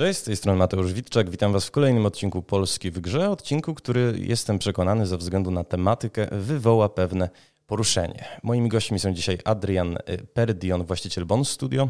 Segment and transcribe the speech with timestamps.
[0.00, 1.30] Cześć, z tej strony Mateusz Witczak.
[1.30, 3.30] Witam Was w kolejnym odcinku Polski w Grze.
[3.30, 7.28] Odcinku, który jestem przekonany ze względu na tematykę wywoła pewne
[7.66, 8.24] poruszenie.
[8.42, 9.98] Moimi gośćmi są dzisiaj Adrian
[10.34, 11.88] Perdion, właściciel Bon Studio.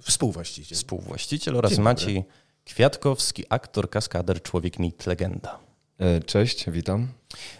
[0.00, 0.76] Współwłaściciel.
[0.76, 2.24] Współwłaściciel oraz Maciej
[2.64, 5.58] Kwiatkowski, aktor, kaskader, człowiek mit, legenda.
[5.98, 7.08] E, cześć, witam.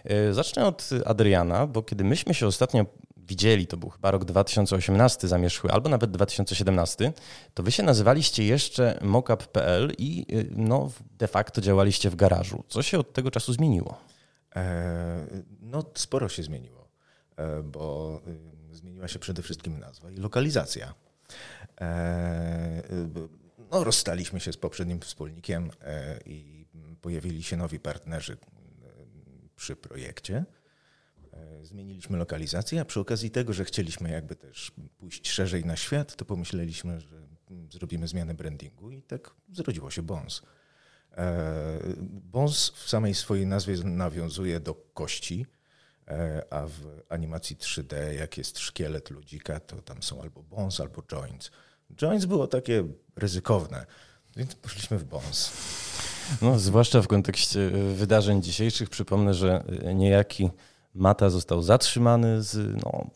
[0.05, 2.87] E, zacznę od Adriana, bo kiedy myśmy się ostatnio
[3.23, 7.13] widzieli, to był chyba rok 2018 zamierzchły, albo nawet 2017,
[7.55, 12.65] to wy się nazywaliście jeszcze mockup.pl i y, no, de facto działaliście w garażu.
[12.69, 13.99] Co się od tego czasu zmieniło?
[14.57, 15.27] E,
[15.61, 16.89] no, sporo się zmieniło,
[17.37, 18.21] e, bo
[18.73, 20.95] y, zmieniła się przede wszystkim nazwa i lokalizacja.
[21.81, 22.83] E,
[23.71, 25.71] no, rozstaliśmy się z poprzednim wspólnikiem
[26.27, 26.67] i
[27.01, 28.37] pojawili się nowi partnerzy
[29.57, 30.45] przy projekcie.
[31.33, 36.17] E, zmieniliśmy lokalizację, a przy okazji tego, że chcieliśmy jakby też pójść szerzej na świat,
[36.17, 37.23] to pomyśleliśmy, że
[37.71, 40.43] zrobimy zmianę brandingu i tak zrodziło się Bons.
[41.17, 41.79] E,
[42.11, 45.47] Bons w samej swojej nazwie nawiązuje do kości,
[46.09, 51.03] e, a w animacji 3D, jak jest szkielet ludzika, to tam są albo bones, albo
[51.03, 51.51] joints.
[52.03, 52.85] Joints było takie
[53.17, 53.87] ryzykowne,
[54.37, 55.53] więc poszliśmy w Bons.
[56.43, 58.91] No, zwłaszcza w kontekście wydarzeń dzisiejszych.
[58.91, 60.51] Przypomnę, że niejaki
[60.95, 63.07] Mata został zatrzymany z no,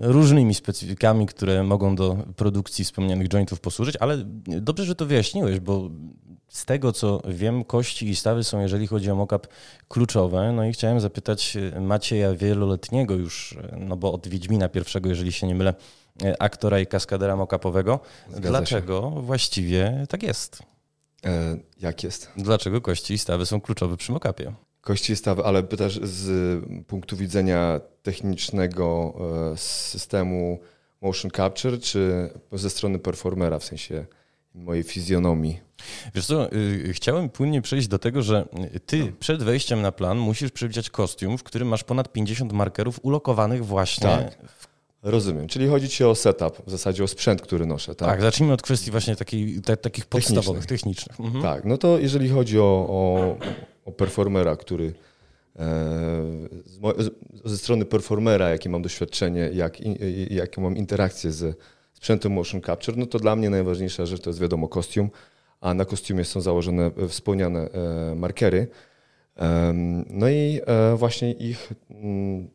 [0.00, 5.90] różnymi specyfikami, które mogą do produkcji wspomnianych jointów posłużyć, ale dobrze, że to wyjaśniłeś, bo
[6.48, 9.48] z tego co wiem, kości i stawy są, jeżeli chodzi o mockup,
[9.88, 10.52] kluczowe.
[10.52, 15.54] No i chciałem zapytać Macieja wieloletniego już, no bo od Wiedźmina pierwszego, jeżeli się nie
[15.54, 15.74] mylę,
[16.38, 18.00] aktora i kaskadera mockupowego.
[18.28, 19.22] Dlaczego się.
[19.22, 20.62] właściwie tak jest?
[21.24, 22.30] E, jak jest?
[22.36, 24.52] Dlaczego kości i stawy są kluczowe przy mockupie?
[24.86, 29.14] Kości stawy, ale pytasz z punktu widzenia technicznego
[29.52, 30.58] e, systemu
[31.00, 34.06] motion capture, czy ze strony performera, w sensie
[34.54, 35.60] mojej fizjonomii?
[36.14, 38.48] Wiesz co, y, chciałem płynnie przejść do tego, że
[38.86, 39.06] ty no.
[39.20, 44.08] przed wejściem na plan musisz przewidzieć kostium, w którym masz ponad 50 markerów ulokowanych właśnie
[44.08, 44.38] tak.
[45.02, 47.94] Rozumiem, czyli chodzi ci o setup, w zasadzie o sprzęt, który noszę.
[47.94, 51.06] Tak, tak zacznijmy od kwestii właśnie takiej, te, takich podstawowych, technicznych.
[51.06, 51.34] technicznych.
[51.34, 51.42] Mhm.
[51.42, 53.36] Tak, no to jeżeli chodzi o, o,
[53.86, 54.92] o performera, który
[55.56, 55.62] e,
[57.44, 59.76] ze strony performera, jakie mam doświadczenie, jak,
[60.30, 61.54] jakie mam interakcję ze
[61.92, 65.10] sprzętem motion capture, no to dla mnie najważniejsza rzecz to jest wiadomo kostium,
[65.60, 68.68] a na kostiumie są założone wspomniane e, markery,
[70.10, 72.48] no i e, właśnie ich mm,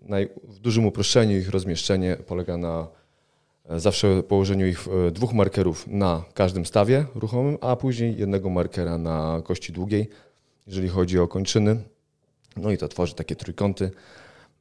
[0.44, 2.88] w dużym uproszczeniu, ich rozmieszczenie polega na
[3.70, 8.97] e, zawsze położeniu ich e, dwóch markerów na każdym stawie ruchomym, a później jednego markera
[8.97, 10.09] na kości długiej,
[10.67, 11.83] jeżeli chodzi o kończyny.
[12.57, 13.91] No i to tworzy takie trójkąty.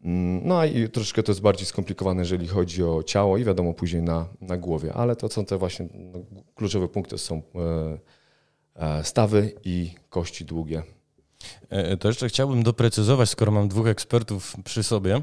[0.03, 4.03] Mm, no i troszkę to jest bardziej skomplikowane, jeżeli chodzi o ciało i wiadomo później
[4.03, 6.19] na, na głowie, ale to są te właśnie no,
[6.55, 7.43] kluczowe punkty, są
[9.03, 10.83] stawy i kości długie.
[11.71, 15.23] E, to jeszcze chciałbym doprecyzować, skoro mam dwóch ekspertów przy sobie, e,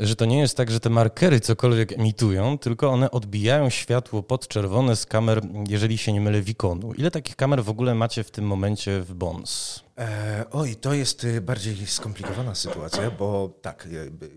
[0.00, 4.96] że to nie jest tak, że te markery cokolwiek emitują, tylko one odbijają światło podczerwone
[4.96, 6.92] z kamer, jeżeli się nie mylę, Wikonu.
[6.92, 9.84] Ile takich kamer w ogóle macie w tym momencie w BONS?
[9.98, 13.88] E, oj, to jest y, bardziej skomplikowana sytuacja, bo tak,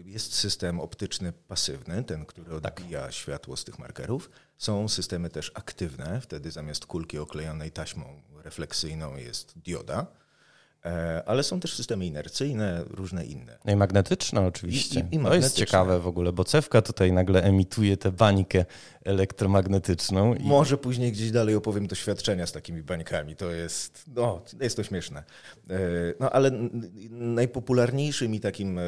[0.06, 3.14] jest system optyczny pasywny, ten, który odbija tak.
[3.14, 4.30] światło z tych markerów.
[4.58, 8.06] Są systemy też aktywne, wtedy zamiast kulki oklejonej taśmą
[8.44, 10.27] refleksyjną jest dioda E,
[11.26, 13.58] ale są też systemy inercyjne, różne inne.
[13.66, 15.00] No i magnetyczne oczywiście.
[15.00, 15.30] I, i, i magnetyczne.
[15.30, 18.66] To jest ciekawe w ogóle, bo cewka tutaj nagle emituje tę bańkę
[19.06, 20.36] elektromagnetyczną.
[20.36, 20.44] I...
[20.44, 23.36] Może później gdzieś dalej opowiem doświadczenia z takimi bańkami.
[23.36, 25.24] To jest, no, jest to śmieszne.
[25.70, 25.80] E,
[26.20, 26.52] no ale
[27.12, 28.84] najpopularniejszym i takim e,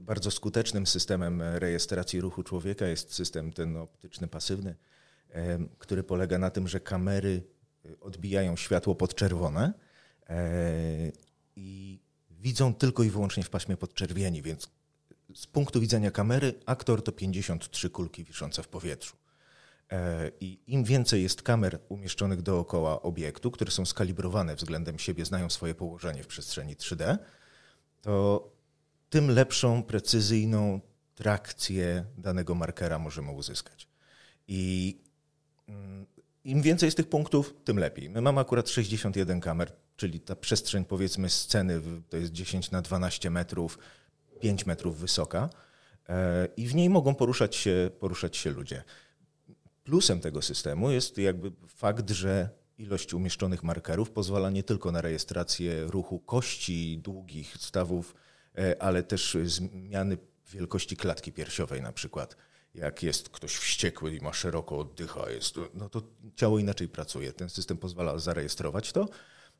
[0.00, 4.74] bardzo skutecznym systemem rejestracji ruchu człowieka jest system ten optyczny pasywny,
[5.78, 7.42] który polega na tym, że kamery
[8.00, 9.72] odbijają światło podczerwone
[11.56, 12.00] i
[12.30, 14.70] widzą tylko i wyłącznie w paśmie podczerwieni, więc
[15.34, 19.16] z punktu widzenia kamery aktor to 53 kulki wiszące w powietrzu.
[19.90, 25.50] E, I im więcej jest kamer umieszczonych dookoła obiektu, które są skalibrowane względem siebie, znają
[25.50, 27.18] swoje położenie w przestrzeni 3D,
[28.02, 28.48] to
[29.10, 30.80] tym lepszą, precyzyjną
[31.14, 33.88] trakcję danego markera możemy uzyskać.
[34.48, 34.98] I
[35.68, 36.06] mm,
[36.44, 38.10] im więcej jest tych punktów, tym lepiej.
[38.10, 43.30] My mamy akurat 61 kamer, czyli ta przestrzeń powiedzmy sceny to jest 10 na 12
[43.30, 43.78] metrów,
[44.40, 45.50] 5 metrów wysoka
[46.08, 48.84] e, i w niej mogą poruszać się, poruszać się ludzie.
[49.84, 52.48] Plusem tego systemu jest jakby fakt, że
[52.78, 58.14] ilość umieszczonych markerów pozwala nie tylko na rejestrację ruchu kości długich stawów,
[58.58, 60.18] e, ale też zmiany
[60.50, 62.36] wielkości klatki piersiowej na przykład
[62.74, 66.02] Jak jest ktoś wściekły i ma szeroko oddycha, jest, no to
[66.36, 67.32] ciało inaczej pracuje.
[67.32, 69.08] Ten system pozwala zarejestrować to,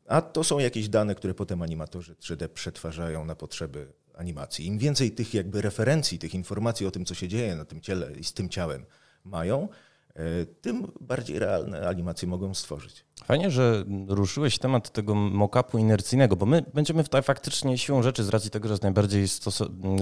[0.06, 4.66] a to są jakieś dane, które potem animatorzy 3D przetwarzają na potrzeby animacji.
[4.66, 8.12] Im więcej tych jakby referencji, tych informacji o tym, co się dzieje na tym ciele
[8.12, 8.84] i z tym ciałem
[9.24, 9.68] mają,
[10.14, 13.04] e, tym bardziej realne animacje mogą stworzyć.
[13.24, 18.28] Fajnie, że ruszyłeś temat tego mock-upu inercyjnego, bo my będziemy tutaj faktycznie siłą rzeczy, z
[18.28, 19.26] racji tego, że jest najbardziej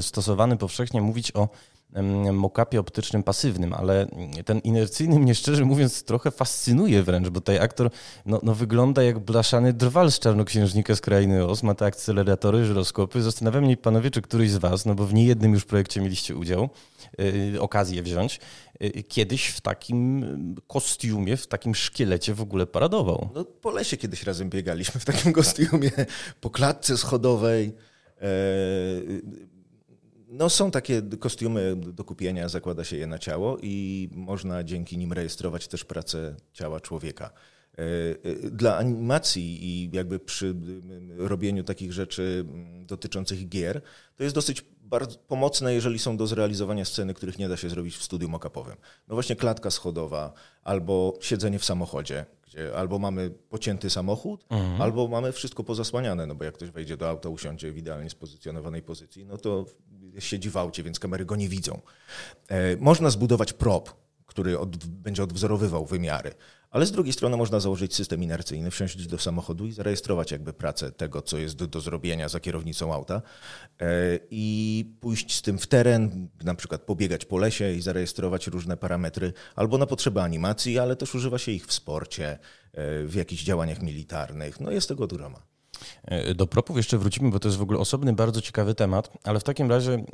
[0.00, 1.48] stosowany powszechnie, mówić o
[2.32, 4.06] mock-upie optycznym pasywnym, ale
[4.44, 7.90] ten inercyjny mnie szczerze mówiąc trochę fascynuje wręcz, bo tutaj aktor
[8.26, 13.22] no, no wygląda jak blaszany drwal z Czarnoksiężnika z Krainy Os, ma te akceleratory, żyroskopy.
[13.22, 16.68] Zastanawia mnie, panowie, czy któryś z was, no bo w niejednym już projekcie mieliście udział,
[17.18, 18.40] yy, okazję wziąć,
[18.80, 20.24] yy, kiedyś w takim
[20.66, 22.99] kostiumie, w takim szkielecie w ogóle paradował.
[23.34, 25.90] No po lesie kiedyś razem biegaliśmy w takim kostiumie,
[26.40, 27.72] po klatce schodowej.
[28.20, 29.50] Yy
[30.30, 35.12] no, są takie kostiumy do kupienia, zakłada się je na ciało i można dzięki nim
[35.12, 37.30] rejestrować też pracę ciała człowieka.
[37.80, 37.82] E,
[38.30, 40.54] e, dla animacji i jakby przy
[41.16, 42.44] robieniu takich rzeczy
[42.86, 43.82] dotyczących gier,
[44.16, 47.96] to jest dosyć bardzo pomocne, jeżeli są do zrealizowania sceny, których nie da się zrobić
[47.96, 48.76] w studiu mock-upowym.
[49.08, 50.32] No właśnie klatka schodowa
[50.62, 54.82] albo siedzenie w samochodzie, gdzie albo mamy pocięty samochód, mhm.
[54.82, 58.82] albo mamy wszystko pozasłaniane, no bo jak ktoś wejdzie do auta, usiądzie w idealnie spozycjonowanej
[58.82, 59.64] pozycji, no to
[60.18, 61.80] siedzi w aucie, więc kamery go nie widzą.
[62.48, 63.90] E, można zbudować prop,
[64.26, 66.34] który od, będzie odwzorowywał wymiary.
[66.70, 70.92] Ale z drugiej strony można założyć system inercyjny, wsiąść do samochodu i zarejestrować jakby pracę
[70.92, 73.22] tego, co jest do, do zrobienia za kierownicą auta
[73.80, 78.76] e, i pójść z tym w teren, na przykład pobiegać po lesie i zarejestrować różne
[78.76, 82.38] parametry albo na potrzeby animacji, ale też używa się ich w sporcie,
[82.72, 84.60] e, w jakichś działaniach militarnych.
[84.60, 85.38] No jest tego drama.
[85.38, 85.49] E,
[86.34, 89.44] do propów jeszcze wrócimy, bo to jest w ogóle osobny, bardzo ciekawy temat, ale w
[89.44, 90.06] takim razie, mm,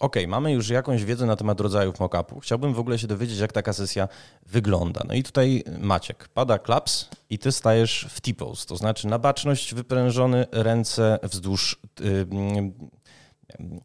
[0.00, 2.40] ok, mamy już jakąś wiedzę na temat rodzajów mock-upu.
[2.40, 4.08] Chciałbym w ogóle się dowiedzieć, jak taka sesja
[4.46, 5.02] wygląda.
[5.08, 9.74] No i tutaj Maciek, pada klaps i ty stajesz w T-pose, to znaczy na baczność
[9.74, 11.80] wyprężony, ręce wzdłuż...
[12.00, 12.26] Yy,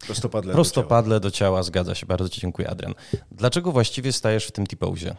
[0.06, 1.30] Prostopadle, prostopadle do, ciała.
[1.30, 1.62] do ciała.
[1.62, 2.94] Zgadza się, bardzo Ci dziękuję, Adrian.
[3.32, 5.16] Dlaczego właściwie stajesz w tym T-pose?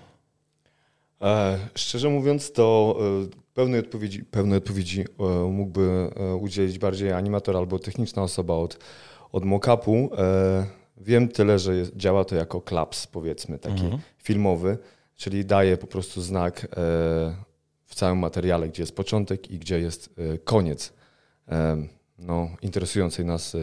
[1.21, 6.09] E, szczerze mówiąc, to e, pełnej odpowiedzi, pełnej odpowiedzi e, mógłby
[6.41, 8.79] udzielić bardziej animator albo techniczna osoba od,
[9.31, 10.09] od mockupu.
[10.97, 14.01] Wiem tyle, że jest, działa to jako klaps, powiedzmy, taki mhm.
[14.17, 14.77] filmowy,
[15.15, 16.67] czyli daje po prostu znak
[17.85, 20.93] w całym materiale, gdzie jest początek i gdzie jest koniec
[22.19, 23.57] no, interesującej nas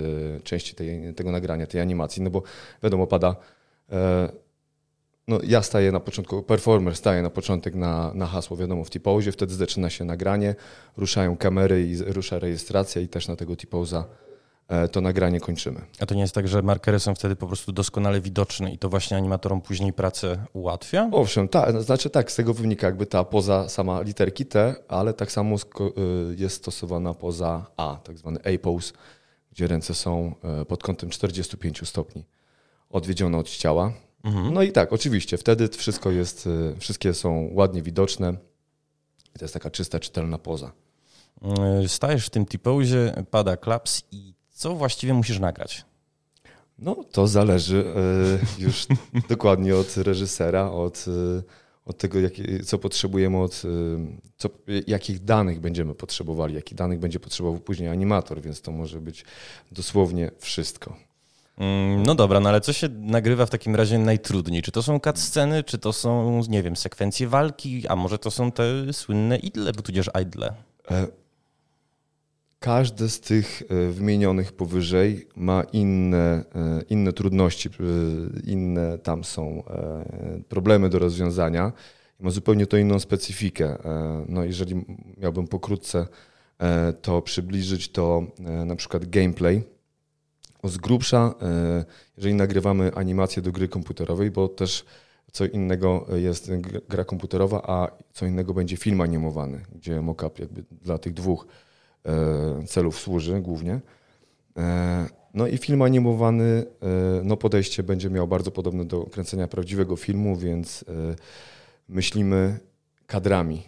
[0.44, 2.42] części tej, tego nagrania, tej animacji, no bo
[2.82, 3.36] wiadomo, pada
[5.28, 9.32] no, ja staję na początku, performer staje na początek na, na hasło, wiadomo, w T-Pose,
[9.32, 10.54] wtedy zaczyna się nagranie,
[10.96, 14.04] ruszają kamery i rusza rejestracja i też na tego T-Pose'a
[14.68, 15.80] e, to nagranie kończymy.
[16.00, 18.88] A to nie jest tak, że markery są wtedy po prostu doskonale widoczne i to
[18.88, 21.08] właśnie animatorom później pracę ułatwia?
[21.12, 25.32] Owszem, tak, znaczy tak, z tego wynika jakby ta poza sama literki T, ale tak
[25.32, 25.80] samo e,
[26.36, 28.92] jest stosowana poza A, tak zwany A-pose,
[29.52, 32.24] gdzie ręce są e, pod kątem 45 stopni
[32.90, 33.92] odwiedzione od ciała.
[34.24, 34.54] Mhm.
[34.54, 38.32] No i tak, oczywiście, wtedy wszystko jest, y, wszystkie są ładnie widoczne.
[39.38, 40.72] To jest taka czysta, czytelna poza.
[41.84, 45.84] Y, stajesz w tym T-pose, pada klaps i co właściwie musisz nagrać?
[46.78, 47.84] No, to zależy
[48.58, 48.86] y, już
[49.28, 51.04] dokładnie od reżysera, od,
[51.84, 52.32] od tego, jak,
[52.64, 53.62] co potrzebujemy, od
[54.36, 54.48] co,
[54.86, 59.24] jakich danych będziemy potrzebowali, jakich danych będzie potrzebował później animator, więc to może być
[59.72, 60.96] dosłownie wszystko.
[61.58, 64.62] Mm, no dobra, no ale co się nagrywa w takim razie najtrudniej?
[64.62, 68.52] Czy to są cutsceny, czy to są, nie wiem, sekwencje walki, a może to są
[68.52, 70.54] te słynne idle, tudzież idle?
[70.90, 71.06] E,
[72.58, 77.70] każde z tych e, wymienionych powyżej ma inne, e, inne trudności,
[78.44, 79.62] inne tam są
[80.48, 81.72] problemy do rozwiązania
[82.20, 83.78] ma zupełnie to inną specyfikę.
[84.28, 84.84] No jeżeli
[85.18, 86.06] miałbym pokrótce
[87.02, 88.22] to przybliżyć, to
[88.66, 89.62] na przykład gameplay,
[90.68, 91.84] z grubsza, e,
[92.16, 94.84] jeżeli nagrywamy animację do gry komputerowej, bo też
[95.32, 96.50] co innego jest
[96.88, 101.46] gra komputerowa, a co innego będzie film animowany, gdzie mockup jakby dla tych dwóch
[102.06, 103.80] e, celów służy głównie.
[104.56, 106.64] E, no i film animowany,
[107.24, 110.84] no podejście będzie miało bardzo podobne do kręcenia prawdziwego filmu, więc
[111.88, 112.58] myślimy
[113.06, 113.62] kadrami,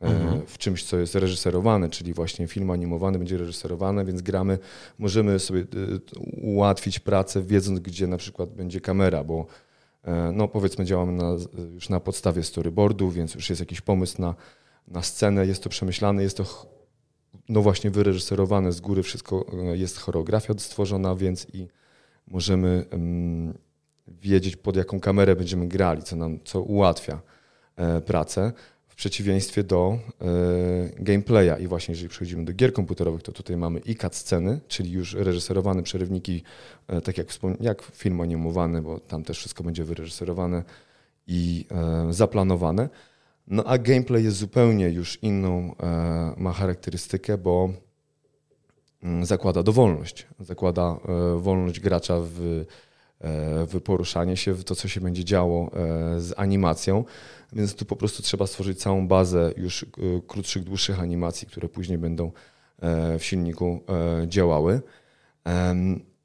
[0.00, 0.46] mhm.
[0.46, 4.58] w czymś, co jest reżyserowane, czyli właśnie film animowany będzie reżyserowany, więc gramy,
[4.98, 5.64] możemy sobie e,
[6.42, 9.46] ułatwić pracę, wiedząc, gdzie na przykład będzie kamera, bo
[10.04, 11.36] e, no powiedzmy działamy na,
[11.74, 14.34] już na podstawie storyboardu, więc już jest jakiś pomysł na,
[14.88, 16.70] na scenę, jest to przemyślane, jest to
[17.48, 18.72] no właśnie wyreżyserowane.
[18.72, 21.68] Z góry, wszystko e, jest choreografia stworzona, więc i
[22.26, 22.84] możemy
[24.06, 27.20] w wiedzieć, pod jaką kamerę będziemy grali, co nam co ułatwia
[28.06, 28.52] pracę
[29.00, 31.62] przeciwieństwie do y, gameplaya.
[31.62, 35.82] I właśnie jeżeli przechodzimy do gier komputerowych, to tutaj mamy i sceny, czyli już reżyserowane
[35.82, 36.42] przerywniki,
[36.98, 37.26] y, tak jak,
[37.60, 40.62] jak film animowany, bo tam też wszystko będzie wyreżyserowane
[41.26, 41.66] i
[42.10, 42.88] y, zaplanowane.
[43.46, 45.74] No a gameplay jest zupełnie już inną,
[46.36, 47.70] ma charakterystykę, bo
[49.02, 50.26] mm, zakłada dowolność.
[50.40, 50.96] Zakłada
[51.36, 52.64] wolność gracza w
[53.20, 57.04] E, w poruszanie się, w to, co się będzie działo e, z animacją.
[57.52, 59.86] Więc tu po prostu trzeba stworzyć całą bazę już e,
[60.26, 62.32] krótszych, dłuższych animacji, które później będą
[63.18, 63.80] w silniku
[64.26, 64.80] działały.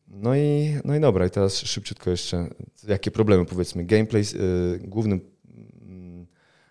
[0.07, 2.47] No i, no i dobra, i teraz szybciutko jeszcze,
[2.87, 3.83] jakie problemy powiedzmy.
[3.83, 4.23] Gameplay,
[4.79, 5.19] głównym
[5.81, 6.27] mm,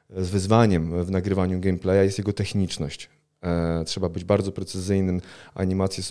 [0.08, 3.10] wyzwaniem w nagrywaniu gameplaya jest jego techniczność.
[3.44, 5.20] E, trzeba być bardzo precyzyjnym.
[5.54, 6.04] Animacje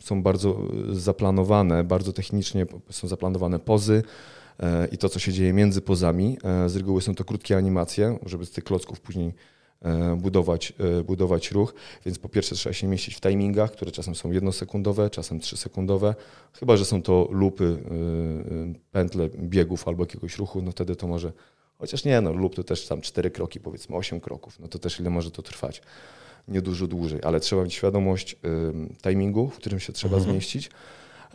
[0.00, 0.60] są, bardzo
[0.92, 4.02] zaplanowane, bardzo technicznie są zaplanowane pozy
[4.60, 6.38] e, i to, co się dzieje między pozami.
[6.44, 9.32] E, z reguły są to krótkie animacje, żeby z tych klocków później
[10.16, 10.72] budować,
[11.06, 11.74] budować ruch.
[12.06, 16.14] Więc po pierwsze trzeba się mieścić w timingach, które czasem są jednosekundowe, czasem trzysekundowe.
[16.52, 17.78] Chyba, że są to lupy,
[18.92, 21.32] pętle biegów albo jakiegoś ruchu, no wtedy to może,
[21.78, 25.00] chociaż nie, no lub to też tam cztery kroki, powiedzmy osiem kroków, no to też
[25.00, 25.82] ile może to trwać
[26.48, 28.36] nie dużo dłużej, ale trzeba mieć świadomość
[29.02, 30.32] timingu, w którym się trzeba mhm.
[30.32, 30.70] zmieścić.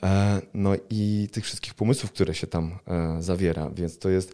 [0.03, 4.33] E, no i tych wszystkich pomysłów, które się tam e, zawiera, więc to jest.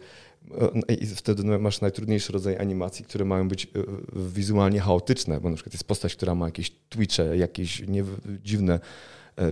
[0.88, 3.66] E, I wtedy masz najtrudniejszy rodzaj animacji, które mają być
[4.12, 8.04] wizualnie chaotyczne, bo na przykład jest postać, która ma jakieś twitche, jakieś nie,
[8.44, 8.80] dziwne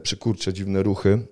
[0.02, 1.26] przykurcze, dziwne ruchy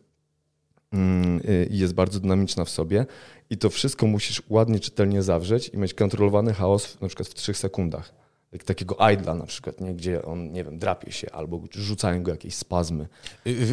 [0.92, 3.06] mm, i jest bardzo dynamiczna w sobie.
[3.50, 7.56] I to wszystko musisz ładnie, czytelnie zawrzeć i mieć kontrolowany chaos na przykład w trzech
[7.56, 8.21] sekundach
[8.59, 9.94] takiego idla na przykład, nie?
[9.94, 13.09] gdzie on, nie wiem, drapie się albo rzucają go jakieś spazmy.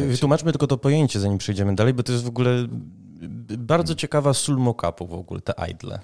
[0.08, 2.66] Wytłumaczmy tylko to pojęcie, zanim przejdziemy dalej, bo to jest w ogóle
[3.58, 6.00] bardzo ciekawa sól mock-upu w ogóle, te idle.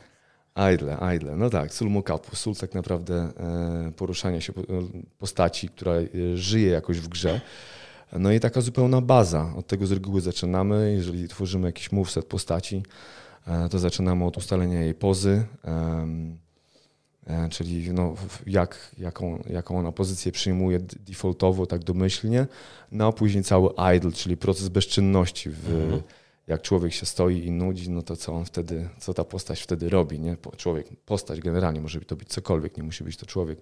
[0.74, 1.36] Idle, idle.
[1.36, 2.36] No tak, sól mock-upu.
[2.36, 4.52] Sól tak naprawdę e, poruszania się
[5.18, 7.40] postaci, która e, żyje jakoś w grze.
[8.12, 9.52] No i taka zupełna baza.
[9.56, 10.92] Od tego z reguły zaczynamy.
[10.96, 12.82] Jeżeli tworzymy jakiś moveset postaci,
[13.46, 16.45] e, to zaczynamy od ustalenia jej pozy, E,
[17.50, 18.14] czyli no,
[18.46, 22.46] jak, jaką, jaką ona pozycję przyjmuje defaultowo, tak domyślnie,
[22.92, 25.50] no a później cały idle, czyli proces bezczynności.
[25.50, 26.02] W, mhm.
[26.46, 29.88] Jak człowiek się stoi i nudzi, no to co on wtedy, co ta postać wtedy
[29.88, 30.36] robi, nie?
[30.56, 33.58] Człowiek, postać generalnie, może to być cokolwiek, nie musi być to człowiek,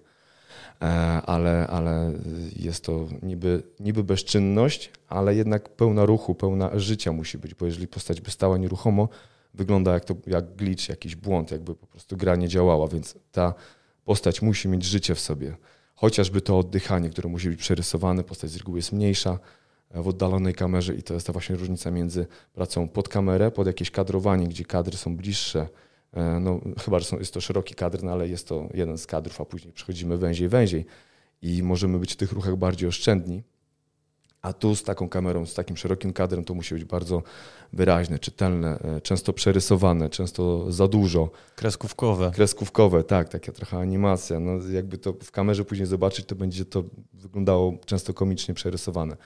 [0.81, 0.85] e,
[1.25, 2.13] ale, ale
[2.55, 7.87] jest to niby, niby bezczynność, ale jednak pełna ruchu, pełna życia musi być, bo jeżeli
[7.87, 9.09] postać by stała nieruchomo,
[9.55, 13.53] wygląda jak, to, jak glitch, jakiś błąd, jakby po prostu gra nie działała, więc ta
[14.03, 15.57] postać musi mieć życie w sobie.
[15.95, 19.39] Chociażby to oddychanie, które musi być przerysowane, postać z reguły jest mniejsza
[19.89, 23.67] e, w oddalonej kamerze i to jest ta właśnie różnica między pracą pod kamerę, pod
[23.67, 25.67] jakieś kadrowanie, gdzie kadry są bliższe,
[26.13, 29.07] e, no, chyba, że są, jest to szeroki kadr, no, ale jest to jeden z
[29.07, 30.85] kadrów, a później przechodzimy węziej, węziej
[31.41, 33.43] i możemy być w tych ruchach bardziej oszczędni.
[34.45, 37.23] A tu z taką kamerą, z takim szerokim kadrem to musi być bardzo
[37.73, 41.29] wyraźne, czytelne, e, często przerysowane, często za dużo.
[41.55, 42.31] Kreskówkowe.
[42.35, 44.39] Kreskówkowe, tak, taka trochę animacja.
[44.39, 46.83] No, jakby to w kamerze później zobaczyć, to będzie to
[47.13, 49.17] wyglądało często komicznie przerysowane.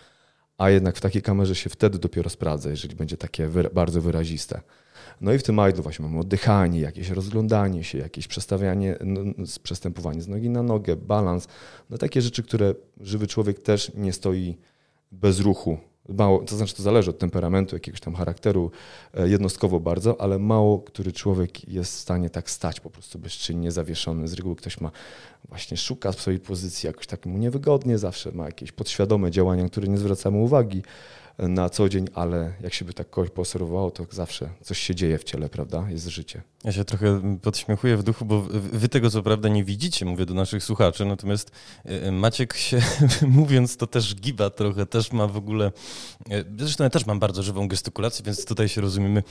[0.58, 4.62] A jednak w takiej kamerze się wtedy dopiero sprawdza, jeżeli będzie takie bardzo wyraziste.
[5.22, 9.22] No i w tym idlu właśnie mamy oddychanie, jakieś rozglądanie się, jakieś przestawianie, no,
[9.64, 11.48] przestępowanie z nogi na nogę, balans.
[11.90, 14.58] No takie rzeczy, które żywy człowiek też nie stoi
[15.12, 15.78] bez ruchu.
[16.10, 18.72] Mało, to znaczy to zależy od temperamentu, jakiegoś tam charakteru
[19.14, 23.72] e, jednostkowo bardzo, ale mało który człowiek jest w stanie tak stać po prostu bezczynnie
[23.72, 24.28] zawieszony.
[24.28, 24.92] Z reguły ktoś ma
[25.50, 29.98] właśnie szuka swojej pozycji, jakoś tak mu niewygodnie, zawsze ma jakieś podświadome działania, które nie
[29.98, 30.84] zwracamy uwagi
[31.40, 35.18] na co dzień, ale jak się by tak kogoś poobserwowało, to zawsze coś się dzieje
[35.18, 35.86] w ciele, prawda?
[35.90, 36.42] Jest życie.
[36.64, 40.34] Ja się trochę podśmiechuję w duchu, bo wy tego co prawda nie widzicie, mówię do
[40.34, 41.52] naszych słuchaczy, natomiast
[41.86, 42.82] e, e, Maciek się,
[43.28, 45.72] mówiąc to też giba trochę, też ma w ogóle,
[46.30, 49.24] e, zresztą ja też mam bardzo żywą gestykulację, więc tutaj się rozumiemy.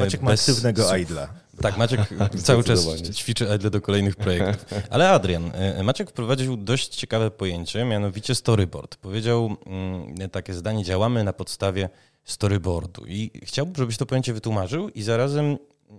[0.00, 1.45] Maciek ma aktywnego idla.
[1.62, 2.00] Tak, Maciek
[2.42, 4.78] cały czas ćwiczy idle do kolejnych projektów.
[4.90, 5.50] Ale Adrian,
[5.82, 8.96] Maciek wprowadził dość ciekawe pojęcie, mianowicie storyboard.
[8.96, 11.88] Powiedział mm, takie zdanie, działamy na podstawie
[12.24, 13.06] storyboardu.
[13.06, 15.58] I chciałbym, żebyś to pojęcie wytłumaczył i zarazem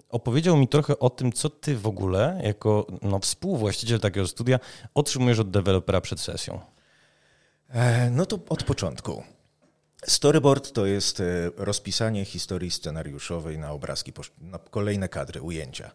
[0.09, 4.59] opowiedział mi trochę o tym, co ty w ogóle, jako no, współwłaściciel takiego studia,
[4.93, 6.59] otrzymujesz od dewelopera przed sesją.
[7.69, 9.23] E, no to od początku.
[10.05, 11.23] Storyboard to jest e,
[11.57, 15.91] rozpisanie historii scenariuszowej na obrazki, na kolejne kadry, ujęcia.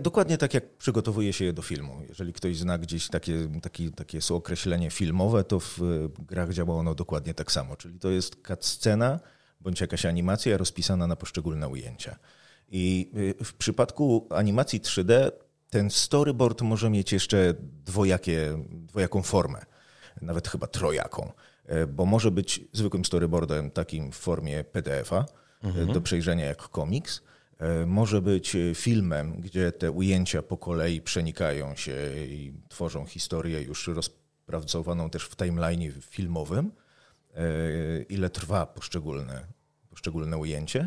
[0.00, 2.02] Dokładnie tak, jak przygotowuje się je do filmu.
[2.08, 5.78] Jeżeli ktoś zna gdzieś takie, takie, takie określenie filmowe, to w
[6.18, 7.76] grach działa ono dokładnie tak samo.
[7.76, 9.20] Czyli to jest scena
[9.60, 12.16] bądź jakaś animacja rozpisana na poszczególne ujęcia.
[12.68, 15.30] I y, w przypadku animacji 3D
[15.70, 19.64] ten storyboard może mieć jeszcze dwojakie, dwojaką formę,
[20.22, 21.32] nawet chyba trojaką, e,
[21.88, 25.16] bo może być zwykłym storyboardem takim w formie PDF-a
[25.64, 25.92] e, mhm.
[25.92, 27.22] do przejrzenia jak komiks,
[27.58, 33.88] e, może być filmem, gdzie te ujęcia po kolei przenikają się i tworzą historię już
[33.88, 36.72] rozpracowaną też w timeline filmowym,
[38.08, 39.46] ile trwa poszczególne,
[39.90, 40.86] poszczególne ujęcie.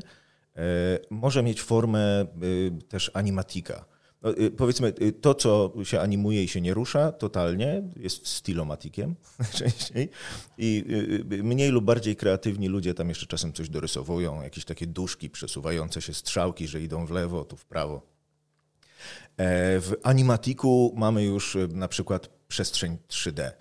[1.10, 2.26] Może mieć formę
[2.88, 3.86] też animatika,
[4.22, 9.16] no, y, powiedzmy, y, to, co się animuje i się nie rusza totalnie, jest stylomatikiem
[9.40, 10.10] najczęściej.
[10.58, 10.86] I
[11.32, 16.02] y, mniej lub bardziej kreatywni ludzie tam jeszcze czasem coś dorysowują, jakieś takie duszki przesuwające
[16.02, 17.96] się strzałki, że idą w lewo, tu w prawo.
[17.96, 23.52] E, w animatiku mamy już na przykład przestrzeń 3D.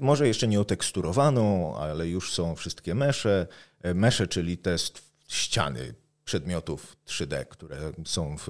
[0.00, 3.46] Może jeszcze nie oteksturowaną, ale już są wszystkie mesze.
[3.82, 5.94] E, mesze, czyli test ściany
[6.24, 8.48] przedmiotów 3D, które są w,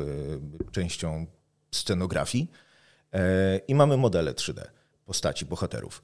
[0.72, 1.26] częścią
[1.76, 2.50] scenografii
[3.12, 4.60] e, i mamy modele 3D
[5.04, 6.02] postaci bohaterów.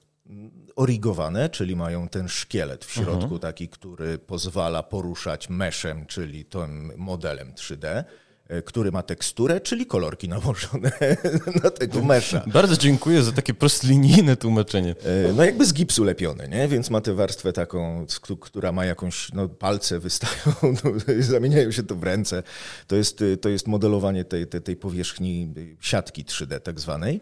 [0.76, 3.38] Origowane, czyli mają ten szkielet w środku, mhm.
[3.38, 8.04] taki, który pozwala poruszać meszem, czyli tym modelem 3D.
[8.52, 10.92] E, który ma teksturę, czyli kolorki nałożone
[11.64, 12.44] na tego mesza.
[12.46, 14.94] Bardzo dziękuję za takie prostlinijne tłumaczenie.
[15.28, 16.68] E, no jakby z gipsu lepione, nie?
[16.68, 18.06] więc ma tę warstwę taką,
[18.40, 22.42] która ma jakąś, no palce wystają, no, zamieniają się to w ręce.
[22.86, 27.20] To jest, to jest modelowanie tej, tej, tej powierzchni siatki 3D tak zwanej.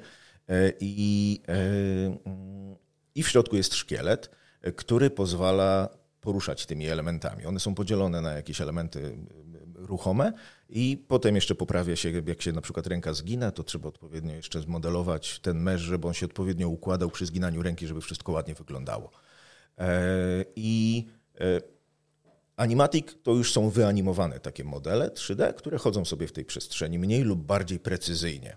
[0.49, 1.41] E, I,
[3.15, 4.31] I w środku jest szkielet,
[4.77, 5.89] który pozwala
[6.21, 7.47] poruszać tymi elementami.
[7.47, 9.17] One są podzielone na jakieś elementy
[9.91, 10.33] ruchome
[10.69, 14.61] i potem jeszcze poprawia się, jak się na przykład ręka zgina, to trzeba odpowiednio jeszcze
[14.61, 19.11] zmodelować ten mesz, żeby on się odpowiednio układał przy zginaniu ręki, żeby wszystko ładnie wyglądało.
[19.79, 21.07] E, I
[21.41, 21.61] e,
[22.57, 27.23] Animatic to już są wyanimowane takie modele 3D, które chodzą sobie w tej przestrzeni mniej
[27.23, 28.57] lub bardziej precyzyjnie.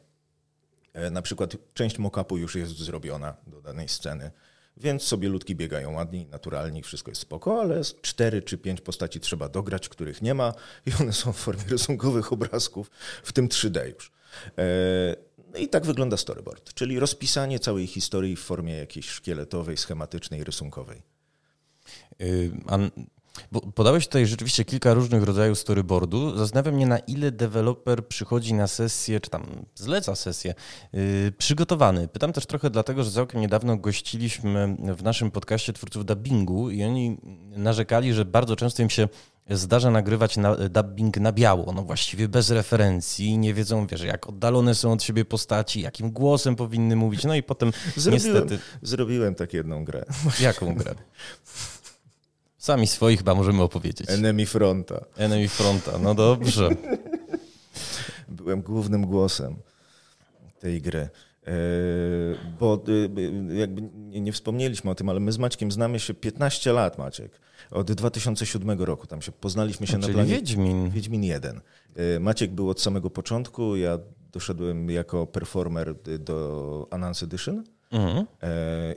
[0.94, 4.32] E, na przykład część mockupu już jest zrobiona do danej sceny
[4.78, 9.50] więc sobie ludki biegają ładniej, naturalnie, wszystko jest spoko, ale cztery czy pięć postaci trzeba
[9.50, 10.54] dograć, których nie ma
[10.86, 12.92] i one są w formie rysunkowych obrazków,
[13.24, 14.12] w tym 3D już.
[14.58, 14.64] E,
[15.54, 21.02] no i tak wygląda storyboard, czyli rozpisanie całej historii w formie jakiejś szkieletowej, schematycznej, rysunkowej.
[22.22, 22.52] Y,
[23.52, 26.38] bo podałeś tutaj rzeczywiście kilka różnych rodzajów storyboardu.
[26.38, 30.54] Zastanawiam mnie, na ile deweloper przychodzi na sesję, czy tam zleca sesję,
[30.94, 32.08] yy, przygotowany.
[32.08, 37.18] Pytam też trochę dlatego, że całkiem niedawno gościliśmy w naszym podcaście twórców dubbingu i oni
[37.58, 39.08] narzekali, że bardzo często im się
[39.50, 44.76] zdarza nagrywać na, dubbing na biało, no właściwie bez referencji, nie wiedzą, wiesz, jak oddalone
[44.76, 48.60] są od siebie postaci, jakim głosem powinny mówić, no i potem zrobiłem, niestety...
[48.82, 50.06] Zrobiłem tak jedną grę.
[50.40, 50.96] Jaką grę?
[52.64, 54.10] Sami swoich chyba możemy opowiedzieć.
[54.10, 55.06] Enemy Fronta.
[55.18, 56.70] Enemy Fronta, no dobrze.
[58.28, 59.56] Byłem głównym głosem
[60.60, 61.00] tej gry.
[61.00, 61.10] E,
[62.60, 62.84] bo
[63.52, 63.82] e, jakby
[64.22, 67.40] nie wspomnieliśmy o tym, ale my z Maćkiem znamy się 15 lat, Maciek.
[67.72, 70.36] Od 2007 roku tam się poznaliśmy się no, na planie.
[70.36, 70.90] Wiedźmin.
[70.90, 71.62] Wiedźmin 1.
[71.96, 74.00] E, Maciek był od samego początku, ja
[74.32, 78.26] doszedłem jako performer do Announce Edition mhm.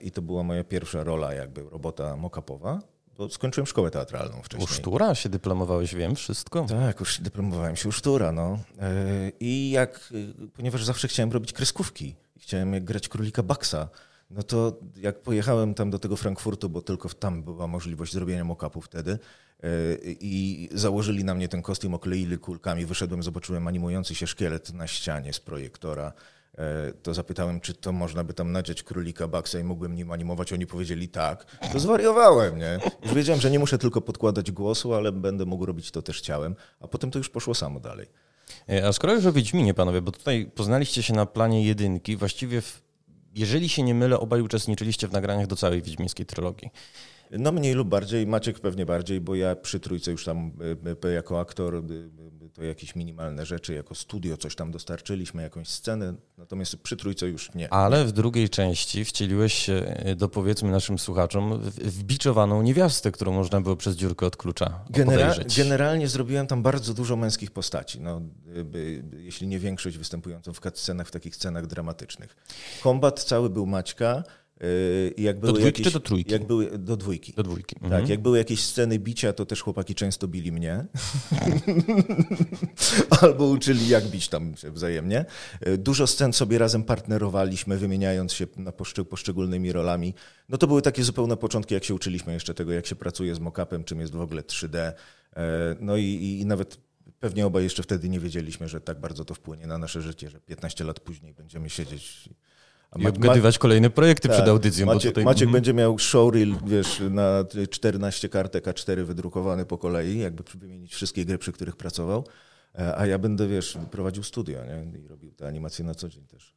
[0.02, 4.64] i to była moja pierwsza rola, jakby robota mock-upowa bo skończyłem szkołę teatralną wcześniej.
[4.64, 6.66] U Sztura się dyplomowałeś, wiem, wszystko?
[6.68, 8.58] Tak, już dyplomowałem się u Sztura, no.
[8.80, 10.12] E, I jak,
[10.44, 13.88] e, ponieważ zawsze chciałem robić kreskówki, chciałem grać królika Baxa,
[14.30, 18.80] no to jak pojechałem tam do tego Frankfurtu, bo tylko tam była możliwość zrobienia mock-upu
[18.80, 19.18] wtedy
[19.62, 19.68] e,
[20.04, 25.32] i założyli na mnie ten kostium, okleili kulkami, wyszedłem, zobaczyłem animujący się szkielet na ścianie
[25.32, 26.12] z projektora
[27.02, 30.52] to zapytałem, czy to można by tam nadziać królika Baxa i mógłbym nim animować.
[30.52, 31.58] Oni powiedzieli tak.
[31.72, 32.78] To zwariowałem, nie?
[33.02, 36.56] Już wiedziałem, że nie muszę tylko podkładać głosu, ale będę mógł robić to też ciałem.
[36.80, 38.06] A potem to już poszło samo dalej.
[38.68, 42.60] E, a skoro już o Wiedźminie, panowie, bo tutaj poznaliście się na planie jedynki, właściwie
[42.60, 42.82] w,
[43.34, 46.70] jeżeli się nie mylę, obaj uczestniczyliście w nagraniach do całej wiedźmińskiej trylogii.
[47.30, 50.52] No mniej lub bardziej, Maciek pewnie bardziej, bo ja przy trójce już tam
[51.04, 51.82] e, jako aktor
[52.56, 57.54] to jakieś minimalne rzeczy, jako studio coś tam dostarczyliśmy, jakąś scenę, natomiast przy trójce już
[57.54, 57.72] nie.
[57.72, 63.60] Ale w drugiej części wcieliłeś się do powiedzmy naszym słuchaczom w biczowaną niewiastę, którą można
[63.60, 68.20] było przez dziurkę od klucza Genera Generalnie zrobiłem tam bardzo dużo męskich postaci, no,
[69.18, 72.36] jeśli nie większość występującą w scenach, w takich scenach dramatycznych.
[72.82, 74.22] Kombat cały był Maćka,
[75.16, 76.32] jak były do dwójki jakieś, czy do trójki?
[76.32, 77.32] Jak były, do dwójki.
[77.32, 77.74] Do dwójki.
[77.74, 78.06] Tak, mhm.
[78.06, 80.86] jak były jakieś sceny bicia, to też chłopaki często bili mnie.
[83.20, 85.24] Albo uczyli, jak bić tam wzajemnie.
[85.78, 88.72] Dużo scen sobie razem partnerowaliśmy, wymieniając się na
[89.10, 90.14] poszczególnymi rolami.
[90.48, 93.38] No to były takie zupełne początki, jak się uczyliśmy jeszcze tego, jak się pracuje z
[93.38, 94.78] mock-upem, czym jest w ogóle 3D.
[94.78, 94.92] E,
[95.80, 96.86] no i, i nawet
[97.20, 100.40] Pewnie obaj jeszcze wtedy nie wiedzieliśmy, że tak bardzo to wpłynie na nasze życie, że
[100.40, 102.34] 15 lat później będziemy siedzieć i
[102.90, 104.86] obgadywać kolejne projekty tak, przed audycją.
[104.86, 105.24] Maciek, tutaj...
[105.24, 111.24] Maciek będzie miał showreel, wiesz, na 14 kartek A4 wydrukowane po kolei, jakby wymienić wszystkie
[111.24, 112.24] gry, przy których pracował,
[112.78, 115.00] e, a ja będę, wiesz, prowadził studio nie?
[115.00, 116.54] i robił te animacje na co dzień też.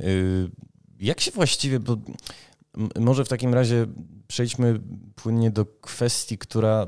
[0.00, 0.50] Y,
[1.00, 1.96] jak się właściwie, bo
[3.00, 3.86] może w takim razie
[4.28, 4.80] przejdźmy
[5.14, 6.86] płynnie do kwestii, która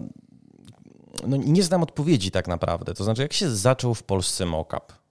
[1.26, 2.94] no nie znam odpowiedzi tak naprawdę.
[2.94, 5.03] To znaczy, jak się zaczął w Polsce mockup?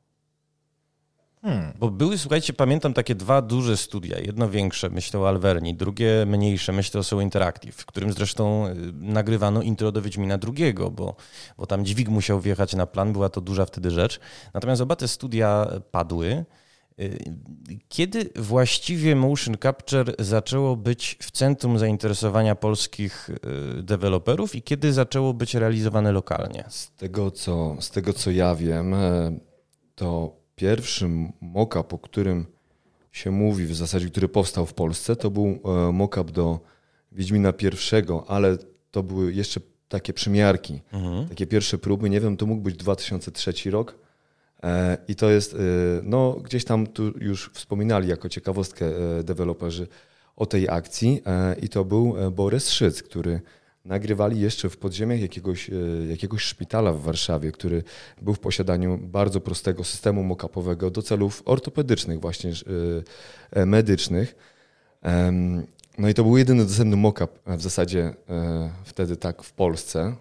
[1.43, 1.73] Hmm.
[1.79, 4.19] Bo były, słuchajcie, pamiętam takie dwa duże studia.
[4.19, 8.75] Jedno większe, myślę o Alverni, drugie mniejsze, myślę o Soul Interactive, w którym zresztą y,
[8.93, 11.15] nagrywano intro do Wiedźmina drugiego, bo,
[11.57, 14.19] bo tam dźwig musiał wjechać na plan, była to duża wtedy rzecz.
[14.53, 16.45] Natomiast oba te studia padły.
[16.99, 17.33] Y,
[17.89, 23.29] kiedy właściwie motion capture zaczęło być w centrum zainteresowania polskich
[23.79, 26.63] y, deweloperów i kiedy zaczęło być realizowane lokalnie?
[26.69, 28.95] Z tego co, z tego, co ja wiem,
[29.95, 32.45] to pierwszym mock-up, o którym
[33.11, 36.59] się mówi, w zasadzie, który powstał w Polsce, to był e, mock-up do
[37.11, 38.57] Wiedźmina pierwszego, ale
[38.91, 41.27] to były jeszcze takie przymiarki, mhm.
[41.27, 42.09] takie pierwsze próby.
[42.09, 43.95] Nie wiem, to mógł być 2003 rok.
[44.63, 45.57] E, I to jest, e,
[46.03, 48.85] no gdzieś tam tu już wspominali jako ciekawostkę
[49.23, 49.87] deweloperzy
[50.35, 51.21] o tej akcji
[51.61, 53.41] i to był Borys Szyc, który
[53.85, 55.73] nagrywali jeszcze w podziemiach jakiegoś, e,
[56.07, 57.83] jakiegoś szpitala w Warszawie, który
[58.21, 62.53] był w posiadaniu bardzo prostego systemu mockupowego do celów ortopedycznych, właśnie e,
[63.61, 64.35] e, medycznych.
[65.97, 68.13] No i to był jedyny dostępny mockup w zasadzie
[68.85, 70.15] wtedy tak w Polsce.